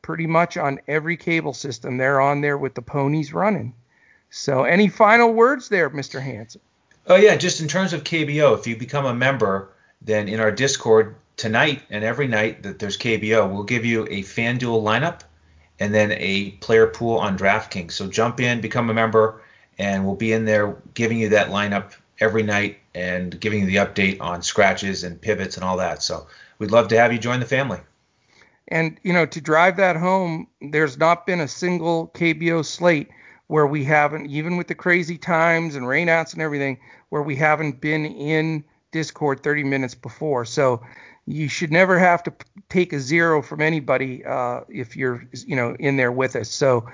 pretty 0.02 0.28
much 0.28 0.58
on 0.58 0.80
every 0.88 1.18
cable 1.18 1.54
system. 1.54 1.98
They're 1.98 2.22
on 2.22 2.42
there 2.42 2.58
with 2.58 2.76
the 2.76 2.82
ponies 2.82 3.34
running. 3.34 3.74
So, 4.30 4.64
any 4.64 4.90
final 4.90 5.34
words 5.34 5.70
there, 5.70 5.90
Mr. 5.90 6.22
Hanson? 6.22 6.62
Oh, 7.08 7.16
yeah, 7.16 7.36
just 7.36 7.62
in 7.62 7.68
terms 7.68 7.94
of 7.94 8.04
KBO, 8.04 8.58
if 8.58 8.68
you 8.68 8.76
become 8.76 9.06
a 9.06 9.14
member, 9.14 9.70
then 10.02 10.28
in 10.28 10.40
our 10.40 10.52
Discord 10.52 11.16
tonight 11.38 11.82
and 11.90 12.04
every 12.04 12.28
night 12.28 12.64
that 12.64 12.80
there's 12.80 12.98
KBO, 12.98 13.50
we'll 13.50 13.64
give 13.64 13.86
you 13.86 14.04
a 14.06 14.24
FanDuel 14.24 14.84
lineup 14.84 15.22
and 15.80 15.94
then 15.94 16.12
a 16.14 16.52
player 16.60 16.88
pool 16.88 17.18
on 17.18 17.38
DraftKings. 17.38 17.94
So, 17.94 18.08
jump 18.08 18.40
in, 18.40 18.62
become 18.62 18.90
a 18.90 18.94
member, 18.94 19.42
and 19.78 20.06
we'll 20.06 20.16
be 20.16 20.34
in 20.34 20.46
there 20.46 20.76
giving 20.94 21.18
you 21.18 21.30
that 21.30 21.50
lineup 21.50 21.94
every 22.20 22.44
night 22.44 22.80
and 22.98 23.40
giving 23.40 23.60
you 23.62 23.66
the 23.68 23.76
update 23.76 24.20
on 24.20 24.42
scratches 24.42 25.04
and 25.04 25.22
pivots 25.22 25.56
and 25.56 25.64
all 25.64 25.78
that. 25.78 26.02
So 26.02 26.28
we'd 26.58 26.72
love 26.72 26.88
to 26.88 26.98
have 26.98 27.14
you 27.14 27.20
join 27.20 27.40
the 27.40 27.46
family. 27.46 27.80
And 28.70 29.00
you 29.04 29.14
know, 29.14 29.26
to 29.28 29.40
drive 29.40 29.78
that 29.78 29.96
home, 29.96 30.48
there's 30.62 30.98
not 30.98 31.26
been 31.28 31.40
a 31.40 31.48
single 31.48 32.10
KBO 32.16 32.66
slate 32.66 33.10
where 33.48 33.68
we 33.68 33.84
haven't, 33.84 34.26
even 34.26 34.58
with 34.58 34.68
the 34.68 34.76
crazy 34.76 35.18
times 35.18 35.76
and 35.76 35.86
rainouts 35.86 36.34
and 36.34 36.42
everything, 36.42 36.80
where 37.10 37.22
we 37.22 37.36
haven't 37.36 37.80
been 37.80 38.06
in 38.06 38.64
Discord 38.92 39.42
30 39.42 39.64
minutes 39.64 39.96
before. 39.96 40.44
So 40.44 40.82
you 41.28 41.48
should 41.48 41.72
never 41.72 42.00
have 42.00 42.24
to 42.24 42.34
take 42.70 42.92
a 42.94 43.00
zero 43.00 43.42
from 43.42 43.62
anybody 43.62 44.26
uh, 44.26 44.62
if 44.70 44.98
you're, 44.98 45.24
you 45.46 45.56
know, 45.56 45.76
in 45.80 45.98
there 45.98 46.12
with 46.12 46.36
us. 46.36 46.50
So 46.50 46.86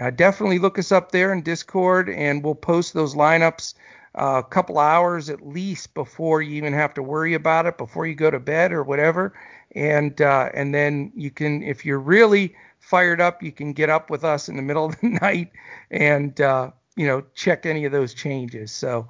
uh, 0.00 0.10
definitely 0.10 0.58
look 0.58 0.78
us 0.78 0.92
up 0.92 1.12
there 1.12 1.32
in 1.32 1.42
Discord, 1.42 2.10
and 2.10 2.42
we'll 2.42 2.56
post 2.56 2.94
those 2.94 3.14
lineups 3.14 3.74
a 4.14 4.42
couple 4.42 4.78
hours 4.78 5.30
at 5.30 5.46
least 5.46 5.94
before 5.94 6.42
you 6.42 6.54
even 6.56 6.72
have 6.72 6.94
to 6.94 7.02
worry 7.02 7.34
about 7.34 7.66
it, 7.66 7.78
before 7.78 8.06
you 8.06 8.14
go 8.14 8.30
to 8.30 8.38
bed 8.38 8.72
or 8.72 8.82
whatever. 8.82 9.32
And 9.74 10.20
uh, 10.20 10.50
and 10.52 10.74
then 10.74 11.12
you 11.14 11.30
can, 11.30 11.62
if 11.62 11.84
you're 11.84 11.98
really 12.00 12.54
fired 12.78 13.20
up, 13.20 13.42
you 13.42 13.52
can 13.52 13.72
get 13.72 13.88
up 13.88 14.10
with 14.10 14.24
us 14.24 14.48
in 14.48 14.56
the 14.56 14.62
middle 14.62 14.84
of 14.84 15.00
the 15.00 15.08
night 15.22 15.50
and 15.90 16.38
uh, 16.40 16.70
you 16.96 17.06
know 17.06 17.24
check 17.34 17.64
any 17.64 17.84
of 17.84 17.92
those 17.92 18.12
changes. 18.12 18.70
So 18.70 19.08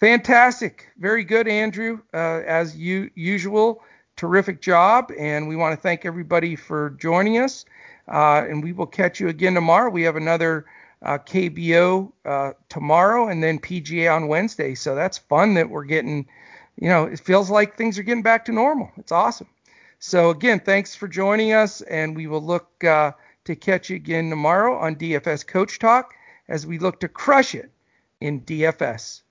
fantastic, 0.00 0.88
very 0.98 1.22
good, 1.22 1.46
Andrew, 1.46 2.00
uh, 2.12 2.42
as 2.46 2.76
you 2.76 3.10
usual. 3.14 3.82
Terrific 4.16 4.60
job, 4.60 5.10
and 5.18 5.48
we 5.48 5.56
want 5.56 5.74
to 5.74 5.80
thank 5.80 6.04
everybody 6.04 6.54
for 6.54 6.90
joining 6.98 7.38
us. 7.38 7.64
Uh, 8.06 8.44
and 8.48 8.62
we 8.62 8.72
will 8.72 8.86
catch 8.86 9.18
you 9.20 9.28
again 9.28 9.54
tomorrow. 9.54 9.88
We 9.88 10.02
have 10.02 10.16
another 10.16 10.66
uh, 11.02 11.18
KBO 11.18 12.12
uh, 12.24 12.52
tomorrow 12.68 13.28
and 13.28 13.42
then 13.42 13.58
PGA 13.58 14.14
on 14.14 14.28
Wednesday. 14.28 14.74
So 14.74 14.94
that's 14.94 15.18
fun 15.18 15.54
that 15.54 15.70
we're 15.70 15.84
getting, 15.84 16.26
you 16.76 16.88
know, 16.88 17.04
it 17.04 17.20
feels 17.20 17.50
like 17.50 17.76
things 17.76 17.98
are 17.98 18.02
getting 18.02 18.22
back 18.22 18.44
to 18.46 18.52
normal. 18.52 18.90
It's 18.96 19.12
awesome. 19.12 19.48
So 19.98 20.30
again, 20.30 20.60
thanks 20.60 20.94
for 20.94 21.08
joining 21.08 21.52
us, 21.52 21.82
and 21.82 22.16
we 22.16 22.26
will 22.26 22.42
look 22.42 22.82
uh, 22.84 23.12
to 23.44 23.54
catch 23.54 23.90
you 23.90 23.96
again 23.96 24.30
tomorrow 24.30 24.78
on 24.78 24.96
DFS 24.96 25.46
Coach 25.46 25.78
Talk 25.78 26.14
as 26.48 26.66
we 26.66 26.78
look 26.78 27.00
to 27.00 27.08
crush 27.08 27.54
it 27.54 27.70
in 28.20 28.40
DFS. 28.42 29.22